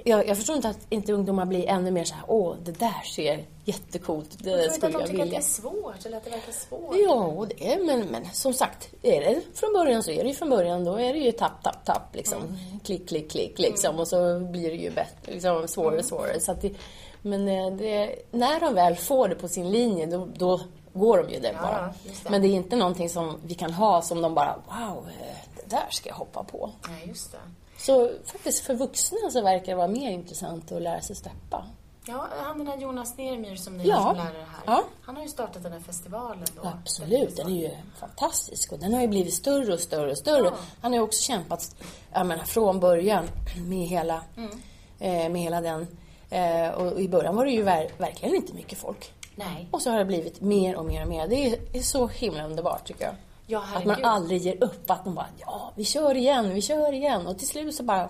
[0.05, 3.03] Jag, jag förstår inte att inte ungdomar blir ännu mer så här, åh det där
[3.14, 6.07] ser jättekult, det Jag tror inte skulle att de jag tycker att det är svårt
[6.07, 6.95] eller att det verkar svårt.
[6.97, 10.35] Ja, det är, men, men som sagt, är det från början så är det ju
[10.35, 10.85] från början.
[10.85, 12.59] Då är det ju tapp, tapp, tapp liksom.
[12.85, 13.99] Klick, klick, klick liksom.
[13.99, 16.41] Och så blir det ju bättre, liksom, svårare och svårare.
[16.41, 16.70] Så att det,
[17.25, 20.61] men eh, det, när de väl får det på sin linje, då, då
[20.93, 21.95] går de ju Ja, bara.
[22.05, 22.31] det.
[22.31, 25.70] Men det är inte någonting som vi kan ha som de bara, wow, eh, det
[25.70, 26.70] där ska jag hoppa på.
[26.89, 27.39] Nej, just det.
[27.79, 31.66] Så faktiskt för vuxna så verkar det vara mer intressant att lära sig steppa.
[32.07, 33.97] Ja, han den här Jonas Nermyr som ni Ja.
[34.03, 34.62] som lärare här.
[34.66, 34.83] Ja.
[35.03, 36.68] Han har ju startat den här festivalen då.
[36.68, 37.70] Absolut, den är ju
[38.01, 40.45] fantastisk och den har ju blivit större och större och större.
[40.45, 40.53] Ja.
[40.81, 41.77] Han har ju också kämpat
[42.12, 43.25] menar, från början
[43.66, 44.51] med hela, Mm.
[44.99, 45.87] eh, med hela den
[46.74, 49.12] och i början var det ju ver verkligen inte mycket folk.
[49.37, 49.68] Nej.
[49.70, 51.28] Och så har det blivit mer och mer och mer.
[51.28, 53.14] Det är, så himla underbart tycker jag.
[53.47, 54.91] Ja, att man aldrig ger upp.
[54.91, 57.26] Att man bara, ja, vi kör igen, vi kör igen.
[57.26, 58.09] Och till slut så bara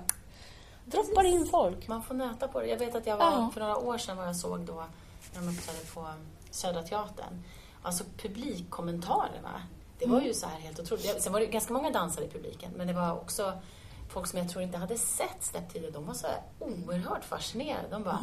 [0.84, 1.88] droppar in folk.
[1.88, 2.66] Man får nöta på det.
[2.66, 3.50] Jag vet att jag var, Ja.
[3.54, 4.84] för några år sedan var jag såg då,
[5.34, 6.06] när de uppträdde på
[6.50, 7.44] Södra Teatern.
[7.82, 9.62] Alltså publikkommentarerna.
[9.98, 11.22] Det var ju så här helt otroligt.
[11.22, 13.52] Sen var det ganska många dansare i publiken, men det var också
[14.14, 15.92] folk som jag tror inte hade sett Stepp tidigare.
[15.92, 16.26] De var så
[16.58, 17.88] oerhört fascinerade.
[17.90, 18.18] De bara,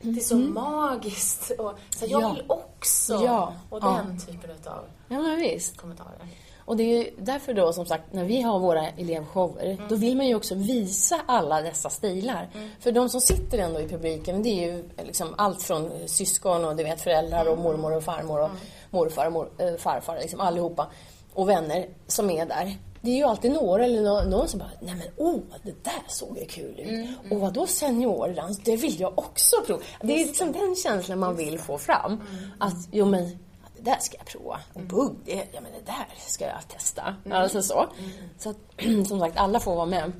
[0.00, 1.50] det är så magiskt.
[1.58, 2.32] Och så här, jag Ja.
[2.32, 3.14] vill också.
[3.24, 3.52] Ja.
[3.70, 4.00] Och Ja.
[4.06, 5.76] den typen av Ja, men visst.
[5.76, 6.28] kommentarer.
[6.66, 10.16] Och det är ju därför då som sagt, när vi har våra elevshower, då vill
[10.16, 12.48] man ju också visa alla dessa stilar.
[12.80, 16.76] För de som sitter ändå i publiken, det är ju liksom allt från syskon och
[16.76, 18.50] du vet föräldrar och mormor och farmor och
[18.90, 20.86] morfar och mor, äh, farfar, liksom allihopa.
[21.34, 22.76] Och vänner som är där.
[23.04, 26.02] Det är ju alltid några eller nå- någon som bara, nej men åh, det där
[26.08, 27.08] såg ju kul ut.
[27.32, 29.82] Och vad då seniordans, det vill jag också prova.
[30.00, 32.20] Det är liksom den känslan man vill få fram.
[32.58, 33.22] Att, jo men
[33.76, 34.60] det där ska jag prova.
[34.72, 37.14] Och bugg, det, ja, men det där ska jag testa.
[37.30, 37.86] Alltså så.
[38.38, 38.56] Så att,
[39.08, 40.12] som sagt, alla får vara med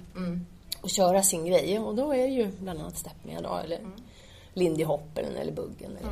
[0.82, 1.78] och köra sin grej.
[1.78, 3.80] Och då är ju bland annat Step med då, eller
[4.52, 5.90] Lindy Hop eller, Buggen.
[6.00, 6.10] Eller,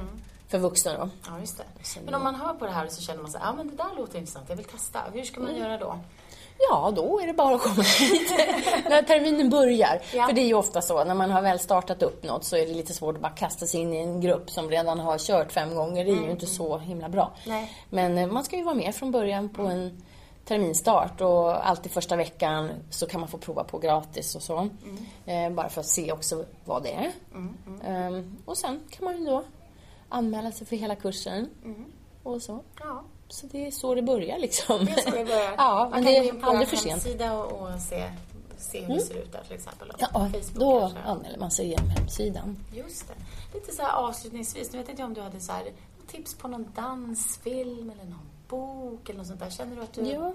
[0.48, 1.08] För vuxna då.
[1.26, 1.64] Ja, just det.
[2.04, 3.96] Men om man hör på det här så känner man så ja men det där
[3.96, 5.00] låter intressant, jag vill testa.
[5.12, 5.98] Hur ska man göra då?
[6.70, 8.32] Ja, då är det bara att komma hit
[8.88, 10.02] när terminen börjar.
[10.14, 10.26] Ja.
[10.26, 12.66] För det är ju ofta så, när man har väl startat upp något så är
[12.66, 15.52] det lite svårt att bara kasta sig in i en grupp som redan har kört
[15.52, 16.04] fem gånger.
[16.04, 17.32] Det är ju inte så himla bra.
[17.46, 17.76] Nej.
[17.90, 20.02] Men eh, man ska ju vara med från början på en
[20.44, 24.68] terminstart och alltid första veckan så kan man få prova på gratis och så.
[25.26, 27.12] Eh, bara för att se också vad det är.
[27.84, 29.44] Ehm, och sen kan man ju då
[30.08, 31.48] anmäla sig för hela kursen.
[32.22, 32.62] Och så.
[32.80, 34.84] Ja, Så det är så det börjar liksom.
[34.84, 35.54] det är så det börjar.
[35.56, 38.10] ja, man kan det gå in på vår hemsida och, och se,
[38.58, 39.90] se hur det ser ut där till exempel.
[39.90, 40.98] och Ja, Facebook då kanske.
[40.98, 42.56] anmäler man sig genom hemsidan.
[42.74, 43.14] Just det.
[43.58, 45.64] Lite så här avslutningsvis, nu vet inte jag om du hade så här,
[46.06, 49.50] tips på någon dansfilm eller någon bok eller något sånt där.
[49.50, 50.32] Känner du att du...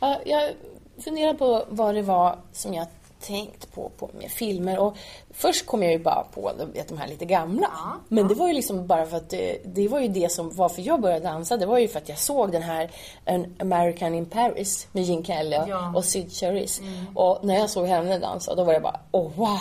[0.00, 0.52] Ja, jag
[0.98, 2.86] funderar på vad det var som jag
[3.20, 4.78] tänkt på, på med filmer.
[4.78, 4.96] Och
[5.30, 7.66] först kom jag ju bara på vet, de här lite gamla.
[7.72, 10.50] Ja, Men det var ju liksom bara för att det, det var ju det som
[10.56, 11.56] varför jag började dansa.
[11.56, 12.90] Det var ju för att jag såg den här
[13.26, 15.92] An American in Paris med Gene Kelly och, Ja.
[15.96, 16.82] och Sid Charisse.
[17.14, 19.58] Och när jag såg henne dansa då var jag bara oh wow,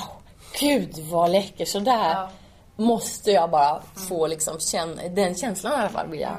[0.60, 1.66] gud vad läcker.
[1.66, 2.30] Så där Ja.
[2.76, 6.38] måste jag bara få liksom känna, den känslan i alla fall vill jag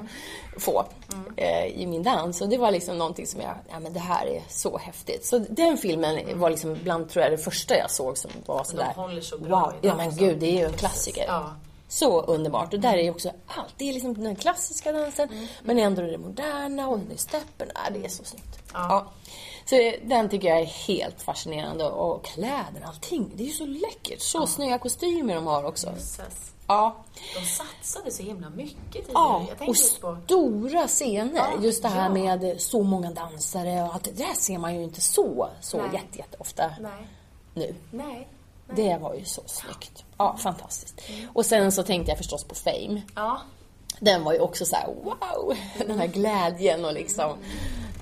[0.58, 0.84] få
[1.36, 2.40] eh, i min dans.
[2.40, 5.26] Och det var liksom någonting som jag, ja men det här är så häftigt.
[5.26, 9.20] Så den filmen var liksom bland, tror jag, det första jag såg som var sådär.
[9.20, 11.24] så wow, ja men gud, det är ju en klassiker.
[11.28, 11.54] Ja.
[11.88, 12.74] Så underbart.
[12.74, 13.74] Och där är ju också allt.
[13.76, 15.46] Det är liksom den klassiska dansen, Mm.
[15.62, 17.68] men ändå det moderna och det är steppen.
[17.74, 18.58] Ja, det är så snyggt.
[18.72, 19.06] Ja.
[19.64, 21.84] Så den tycker jag är helt fascinerande.
[21.84, 23.30] Och kläderna, allting.
[23.34, 24.20] Det är ju så läckert.
[24.20, 25.86] Så snygga kostymer de har också.
[25.90, 26.52] Jösses.
[26.70, 26.96] Ja.
[27.34, 29.12] De satsade så himla mycket tidigare.
[29.14, 31.36] Ja, och stora scener.
[31.36, 32.38] Ja, Just det här ja.
[32.40, 35.90] med så många dansare och allt det där ser man ju inte så, så Nej.
[35.92, 37.06] jätte, jätteofta Nej.
[37.54, 37.74] nu.
[37.90, 38.28] Nej.
[38.74, 40.04] Det var ju så snyggt.
[40.18, 41.00] Ja, fantastiskt.
[41.32, 43.02] Och sen så tänkte jag förstås på Fame.
[43.14, 43.40] Ja.
[44.00, 45.56] Den var ju också så här, wow!
[45.86, 47.36] Den här glädjen och liksom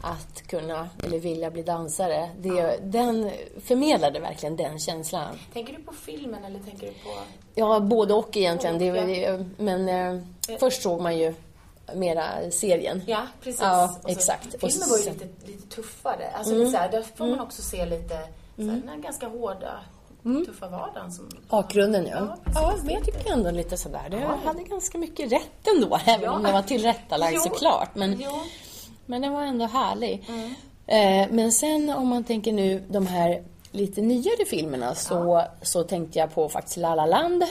[0.03, 2.31] att kunna, eller vilja bli dansare.
[2.41, 3.31] Det, Den
[3.65, 5.39] förmedlade verkligen den känslan.
[5.53, 7.11] Tänker du på filmen eller tänker du på...
[7.55, 8.75] Ja, både och egentligen.
[8.75, 10.23] Och, det, men eh,
[10.61, 11.35] först såg man ju
[11.95, 13.03] mera serien.
[13.07, 13.61] Ja, precis.
[13.61, 14.47] Ja, så- exakt.
[14.61, 15.15] Filmen var ju Mm.
[15.19, 16.31] lite, lite tuffare.
[16.35, 18.19] Alltså lite så här, där får man också se lite
[18.57, 19.81] så här, den här ganska hårda,
[20.47, 21.29] tuffa vardagen som...
[21.49, 22.17] Bakgrunden ja.
[22.17, 24.07] Ja, Ja, men jag tycker ändå lite sådär.
[24.11, 27.95] Det hade ganska mycket rätt ändå, även om det var tillrättalagd såklart.
[27.95, 28.31] Men, Jo.
[29.09, 30.25] Men den var ändå härlig.
[30.87, 36.19] Eh, men sen om man tänker nu de här lite nyare filmerna så, så tänkte
[36.19, 37.45] jag på faktiskt La La Land.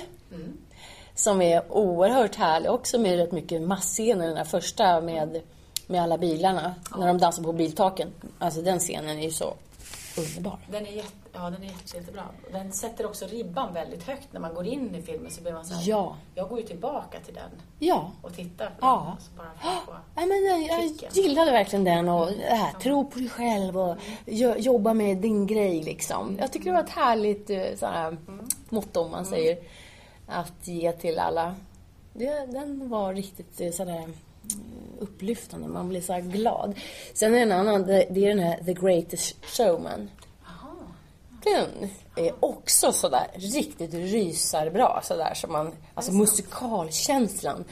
[1.15, 4.27] Som är oerhört härlig också med rätt mycket massscener.
[4.27, 5.41] Den där första med,
[5.87, 6.75] med alla bilarna.
[6.97, 8.07] När de dansar på biltaken.
[8.39, 9.53] Alltså den scenen är ju så
[10.17, 10.59] underbar.
[10.71, 12.23] Den är, jätte, ja, den är jätte, jättebra.
[12.51, 14.27] Den sätter också ribban väldigt högt.
[14.33, 16.15] När man går in i filmen så blir man så här, Ja.
[16.35, 17.49] Jag går ju tillbaka till den
[17.79, 18.11] Ja.
[18.21, 18.97] och tittar på Ja.
[19.03, 19.11] den.
[19.11, 19.51] Alltså bara
[19.85, 20.01] för att.
[20.15, 20.61] Nej, men jag,
[21.01, 23.95] jag gillade verkligen den och det här, tro på dig själv och
[24.25, 26.37] jo- jobba med din grej liksom.
[26.39, 28.17] Jag tycker det var ett härligt eh, så här,
[28.69, 29.57] motto om man säger
[30.27, 31.55] att ge till alla.
[32.13, 34.13] Det, den var riktigt eh, sådär mm,
[34.99, 36.75] upplyftande, man blir så här glad.
[37.13, 40.09] Sen är det en annan, det, är den här The Greatest Showman.
[41.43, 45.01] Den är också sådär riktigt rysarbra.
[45.03, 47.63] Sådär som man, alltså musikalkänslan.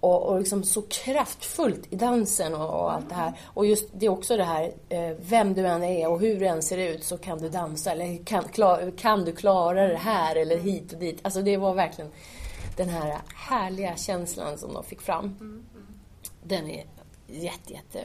[0.00, 3.32] Och, och liksom så kraftfullt i dansen och, och allt det här.
[3.44, 6.46] Och just det är också det här, eh, vem du än är och hur du
[6.46, 7.92] än ser ut så kan du dansa.
[7.92, 11.18] Eller kan, klar, kan du klara det här eller hit och dit.
[11.22, 12.10] Alltså det var verkligen
[12.76, 15.36] den här härliga känslan som de fick fram.
[16.50, 16.84] Den är
[17.26, 18.04] jätte, jätte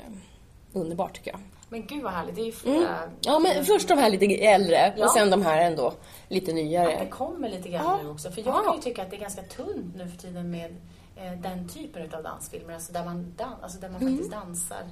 [0.74, 1.40] underbar tycker jag.
[1.70, 2.36] Men gud vad härligt.
[2.36, 2.98] Det är ju flera...
[3.04, 3.10] Mm.
[3.22, 5.06] Ja, men först de här lite äldre Ja.
[5.06, 5.94] och sen de här ändå
[6.28, 7.06] lite Att det nyare.
[7.06, 8.00] kommer lite grann Ja.
[8.04, 8.32] nu också.
[8.32, 8.64] För jag Ja.
[8.64, 10.76] kan ju tycka att det är ganska tunt nu för tiden med
[11.16, 12.74] eh, den typen av dansfilmer.
[12.74, 14.14] Alltså där man, dan- alltså där man Mm.
[14.14, 14.84] faktiskt dansar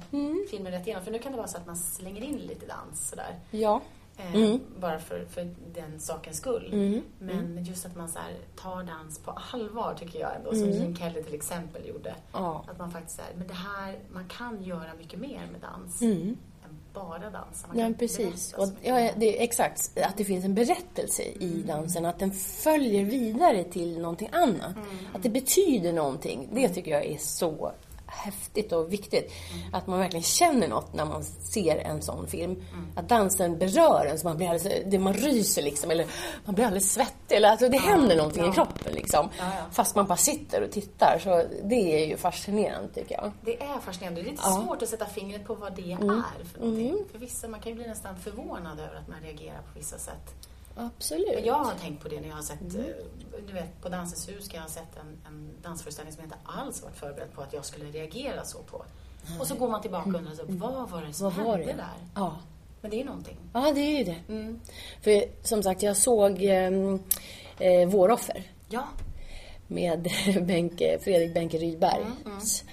[0.50, 1.04] filmen rätt igenom.
[1.04, 3.38] För nu kan det vara så att man slänger in lite dans sådär.
[3.50, 3.80] Ja.
[4.16, 4.60] Eh, Mm.
[4.80, 6.68] Bara för, för den sakens skull.
[7.18, 10.50] Men just att man så här, tar dans på allvar tycker jag ändå.
[10.54, 12.08] Som Gene Kelly till exempel gjorde.
[12.08, 12.20] Mm.
[12.32, 12.64] Ja.
[12.70, 16.02] Att man faktiskt är, men det här, man kan göra mycket mer med dans.
[16.02, 16.36] Än
[16.94, 17.66] bara dansa.
[17.68, 17.92] Man Mm.
[17.92, 18.52] Ja, precis.
[18.52, 19.98] Och, ja, det är exakt.
[20.02, 22.04] Att det finns en berättelse i dansen.
[22.04, 24.76] Att den följer vidare till någonting annat.
[25.14, 26.48] Att det betyder någonting.
[26.52, 27.72] Det tycker jag är så
[28.14, 29.32] häftigt och viktigt.
[29.72, 32.62] Att man verkligen känner något när man ser en sån film.
[32.96, 35.90] Att dansen berör en så man blir alldeles, det man ryser liksom.
[35.90, 36.06] Eller
[36.44, 37.36] man blir alldeles svettig.
[37.36, 39.28] Eller alltså det händer någonting i kroppen liksom.
[39.38, 39.64] Ja, ja.
[39.72, 41.18] Fast man bara sitter och tittar.
[41.22, 43.32] Så det är ju fascinerande tycker jag.
[43.42, 44.22] Det är fascinerande.
[44.22, 44.54] Det är lite Ja.
[44.54, 44.66] Mm.
[44.66, 45.96] svårt att sätta fingret på vad det är
[46.52, 47.04] för någonting.
[47.12, 50.34] För vissa, man kan ju bli nästan förvånad över att man reagerar på vissa sätt.
[50.76, 51.34] Absolut.
[51.34, 52.80] Men jag har tänkt på det när jag har sett, Mm.
[52.80, 52.92] eh,
[53.46, 56.38] du vet på Dansens hus kan jag ha sett en, en dansföreställning som jag inte
[56.60, 58.84] alls varit förberedd på att jag skulle reagera så på.
[59.40, 61.72] Och så går man tillbaka och undrar, så, vad var det som Vad hände det?
[61.72, 61.86] där?
[62.14, 62.36] Ja.
[62.80, 63.36] Men det är någonting.
[63.52, 64.18] Ja, det är ju det.
[65.02, 66.70] För som sagt, jag såg eh,
[67.58, 68.84] eh, Våroffer Ja,
[69.66, 70.08] med
[70.46, 72.64] Benke, Fredrik Benke Rydbergs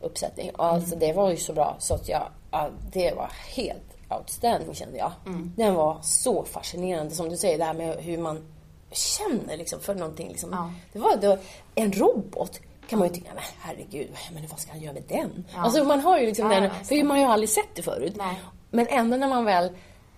[0.00, 0.50] uppsättning.
[0.50, 4.74] Och Alltså, det var ju så bra så att jag, ja, det var helt outstanding
[4.74, 5.12] kände jag.
[5.56, 8.44] Den var så fascinerande som du säger, det här med hur man
[8.92, 10.28] känner liksom för någonting.
[10.28, 10.50] Liksom.
[10.52, 10.70] Ja.
[10.92, 11.38] Det, var, det var
[11.74, 15.44] en robot kan man ju tycka, men herregud, men vad ska han göra med den?
[15.56, 18.14] Alltså man har ju liksom Ja, den, för man har ju aldrig sett det förut.
[18.16, 18.40] Nej.
[18.70, 19.70] Men ändå när man väl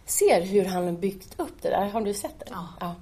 [0.06, 2.46] ser hur han har byggt upp det där, har du sett det?
[2.80, 2.94] Ja.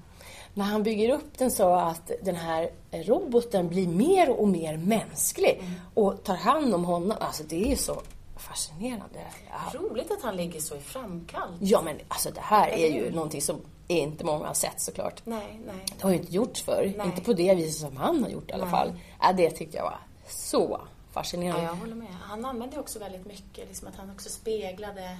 [0.54, 5.58] När han bygger upp den så att den här roboten blir mer och mer mänsklig
[5.60, 5.72] Mm.
[5.94, 7.16] och tar hand om honom.
[7.20, 8.02] Alltså det är ju så
[8.40, 9.26] fascinerande.
[9.50, 9.78] Ja.
[9.80, 11.56] roligt att han ligger så i framkant.
[11.60, 15.20] ja men alltså det här är ju någonting som inte många har sett såklart.
[15.24, 15.84] Nej, nej.
[15.96, 16.94] Det har ju inte gjorts förr.
[16.96, 17.06] Nej.
[17.06, 18.70] Inte på det viset som han har gjort i alla Nej.
[18.72, 18.92] fall.
[19.20, 21.62] Ja, det tyckte jag var så Ja, fascinerande.
[21.62, 22.14] jag håller med.
[22.22, 25.18] Han använde också väldigt mycket, liksom att han också speglade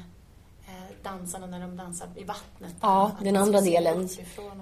[1.03, 2.75] dansarna när de dansar i vattnet.
[2.81, 4.09] Ja, den andra delen.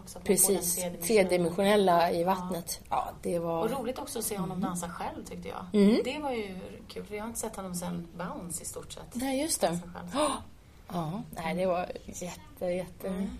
[0.05, 0.79] också, Precis.
[0.79, 2.81] tredimensionella- Tredimensionella i vattnet.
[2.89, 3.69] Ja, det Och var...
[3.69, 4.69] roligt också att se honom Mm.
[4.71, 5.65] dansa själv tyckte jag.
[6.05, 7.05] Det var ju kul.
[7.11, 9.15] Vi har inte sett honom sen Bounce i stort sett.
[9.15, 9.69] Nej, just det.
[9.69, 10.31] Själv.
[10.93, 13.31] Ja, nej, det var jätte, jätte Mm.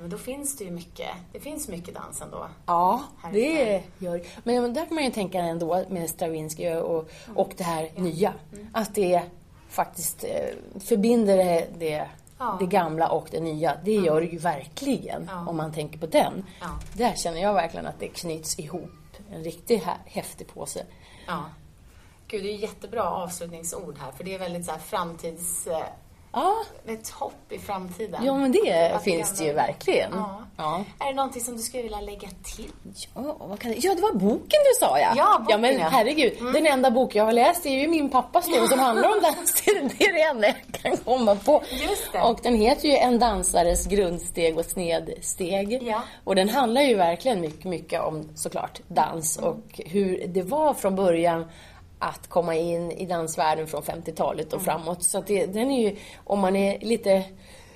[0.00, 1.08] Men då finns det ju mycket.
[1.32, 2.46] Det finns mycket dans ändå.
[2.66, 3.02] Ja,
[3.32, 7.90] det gör Men där kan man ju tänka ändå med Stravinsky och, och det här
[7.96, 8.32] nya.
[8.72, 9.22] Att det
[9.68, 12.08] faktiskt eh, förbinder det, det,
[12.40, 12.56] Ja.
[12.60, 13.76] det gamla och det nya.
[13.84, 15.46] Det gör det ju verkligen Ja.
[15.50, 16.44] om man tänker på den.
[16.60, 16.66] Ja.
[16.92, 18.90] Där känner jag verkligen att det knyts ihop
[19.32, 20.84] en riktigt hä- häftig påse.
[21.26, 21.44] Ja.
[22.28, 24.12] Gud, det är jättebra avslutningsord här.
[24.12, 25.68] För det är väldigt så här framtids...
[26.32, 26.54] Ja,
[26.86, 28.24] Ett hopp i framtiden.
[28.24, 30.10] ja men det Att finns det ju verkligen.
[30.14, 30.40] Ja.
[30.56, 30.84] Ja.
[30.98, 32.72] Är det någonting som du skulle vilja lägga till?
[33.14, 33.76] Ja, vad kan det...
[33.78, 35.12] ja, det var boken du sa ja.
[35.16, 35.80] Ja, boken, ja men ja.
[35.80, 35.92] Mm.
[35.92, 36.32] herregud.
[36.54, 39.62] Den enda bok jag har läst är ju min pappas nu som handlar om dans.
[39.98, 41.62] Det är det enda jag kan komma på.
[41.70, 42.20] Just det.
[42.22, 45.82] Och den heter ju En dansares grundsteg och snedsteg.
[45.82, 46.02] Ja.
[46.24, 49.50] Och den handlar ju verkligen mycket, mycket om såklart dans Mm.
[49.50, 51.44] och hur det var från början
[51.98, 54.64] att komma in i dansvärlden från 50-talet och Mm.
[54.64, 55.02] framåt.
[55.02, 57.24] Så att det, den är ju, om man är lite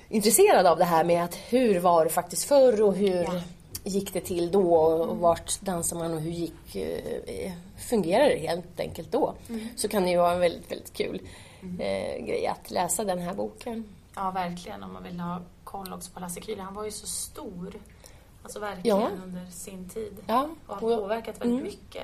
[0.09, 3.41] intresserad av det här med att hur var det faktiskt förr och hur Ja.
[3.83, 8.79] gick det till då och vart dansar man och hur gick, eh, fungerar det helt
[8.79, 9.33] enkelt då?
[9.75, 11.21] Så kan det ju vara en väldigt, väldigt kul
[11.79, 13.85] eh, grej att läsa den här boken.
[14.15, 14.83] Ja, verkligen.
[14.83, 16.61] Om man vill ha koll också på Lasse Kühler.
[16.61, 17.73] Han var ju så stor.
[18.43, 19.09] Alltså verkligen Ja.
[19.23, 20.17] under sin tid.
[20.27, 22.03] Ja, Och har påverkat väldigt mycket.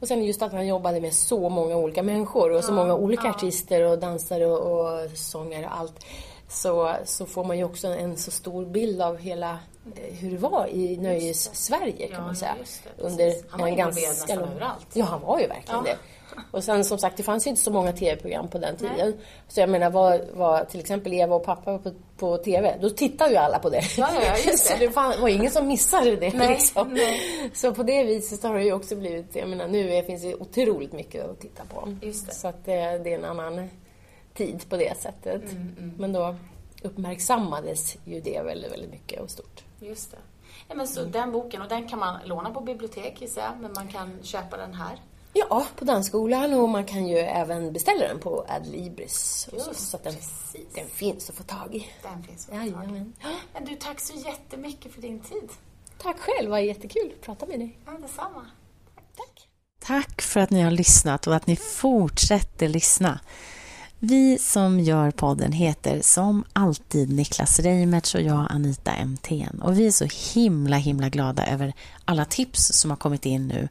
[0.00, 0.04] Ja.
[0.04, 3.22] Och sen just att han jobbade med så många olika människor och så många olika
[3.24, 3.30] ja.
[3.30, 6.04] artister och dansare och, och sångare och allt.
[6.48, 9.50] Så, så får man ju också en så stor bild av hela
[9.96, 12.54] eh, hur det var i nöjes-Sverige kan Ja, man säga.
[12.98, 13.34] Under.
[13.50, 14.48] Han var en ganska nästan lång...
[14.48, 14.86] överallt.
[14.92, 15.92] Ja, han var ju verkligen Ja.
[15.92, 15.96] det.
[16.50, 19.14] Och sen som sagt, det fanns ju inte så många tv-program på den tiden.
[19.48, 23.30] Så jag menar, var, var till exempel Eva och pappa på, på tv, då tittade
[23.30, 23.82] ju alla på det.
[23.96, 24.86] Ja, ja, just så det.
[24.86, 26.34] det var ingen som missade det.
[26.34, 26.88] Nej, liksom.
[26.88, 27.20] nej.
[27.54, 30.92] Så på det viset har det ju också blivit, jag menar nu finns det otroligt
[30.92, 31.96] mycket att titta på.
[32.02, 32.34] Just det.
[32.34, 33.68] Så att det, det är en annan
[34.34, 35.52] tid på det sättet.
[35.52, 36.34] Mm, Men då,
[36.82, 39.64] uppmärksammades ju det väldigt, väldigt mycket och stort.
[39.80, 40.16] Just det.
[40.68, 43.72] Ja, men så den boken, och den kan man låna på bibliotek gissar jag, men
[43.72, 44.96] man kan köpa den här.
[45.32, 49.48] Ja, på dansskolan och man kan ju även beställa den på Adlibris.
[49.58, 50.14] så, så att den,
[50.74, 51.86] den finns att få tag i.
[52.02, 53.04] Den finns att få tag i.
[53.52, 55.48] Men du, tack så jättemycket för din tid.
[56.02, 57.78] Tack själv, det var jättekul att prata med dig.
[57.86, 58.46] Ja, detsamma.
[59.16, 59.48] Tack.
[59.80, 63.20] Tack för att ni har lyssnat och att ni fortsätter lyssna.
[63.98, 69.62] Vi som gör podden heter som alltid Niklas Reimertz och jag Anita MTN.
[69.62, 71.72] Och vi är så himla, himla glada över
[72.04, 73.68] alla tips som har kommit in nu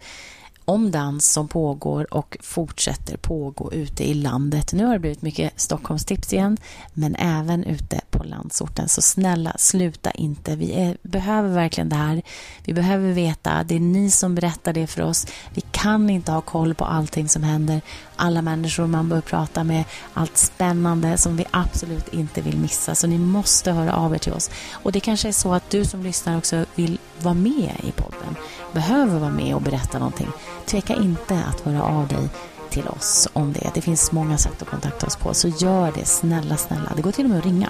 [0.70, 4.74] om dans som pågår och fortsätter pågå ute i landet.
[4.74, 6.58] Nu har det blivit mycket Stockholmstips igen,
[6.94, 8.90] men även ute på landsorten.
[8.90, 10.56] Så snälla, sluta inte.
[10.56, 12.22] Vi är, behöver verkligen det här.
[12.64, 13.64] Vi behöver veta.
[13.64, 15.28] Det är ni som berättar det för oss.
[15.54, 17.82] Vi kan inte ha koll på allting som händer.
[18.16, 19.84] Alla människor man bör prata med.
[20.14, 22.96] Allt spännande som vi absolut inte vill missa.
[22.96, 24.52] Så ni måste höra av er till oss.
[24.72, 28.36] Och det kanske är så att du som lyssnar också vill vara med i podden.
[28.72, 30.28] Behöver vara med och berätta någonting.
[30.66, 32.30] Tveka inte att höra av dig
[32.70, 33.72] till oss om det.
[33.74, 36.92] Det finns många sätt att kontakta oss på, så gör det snälla, snälla.
[36.96, 37.70] Det går till och med att ringa.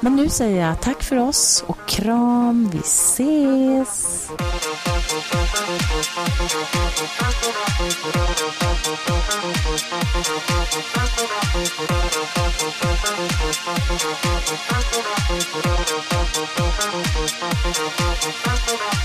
[0.00, 2.70] Men nu säger jag tack för oss och kram.
[2.72, 4.30] Vi ses!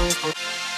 [0.01, 0.70] Thank you.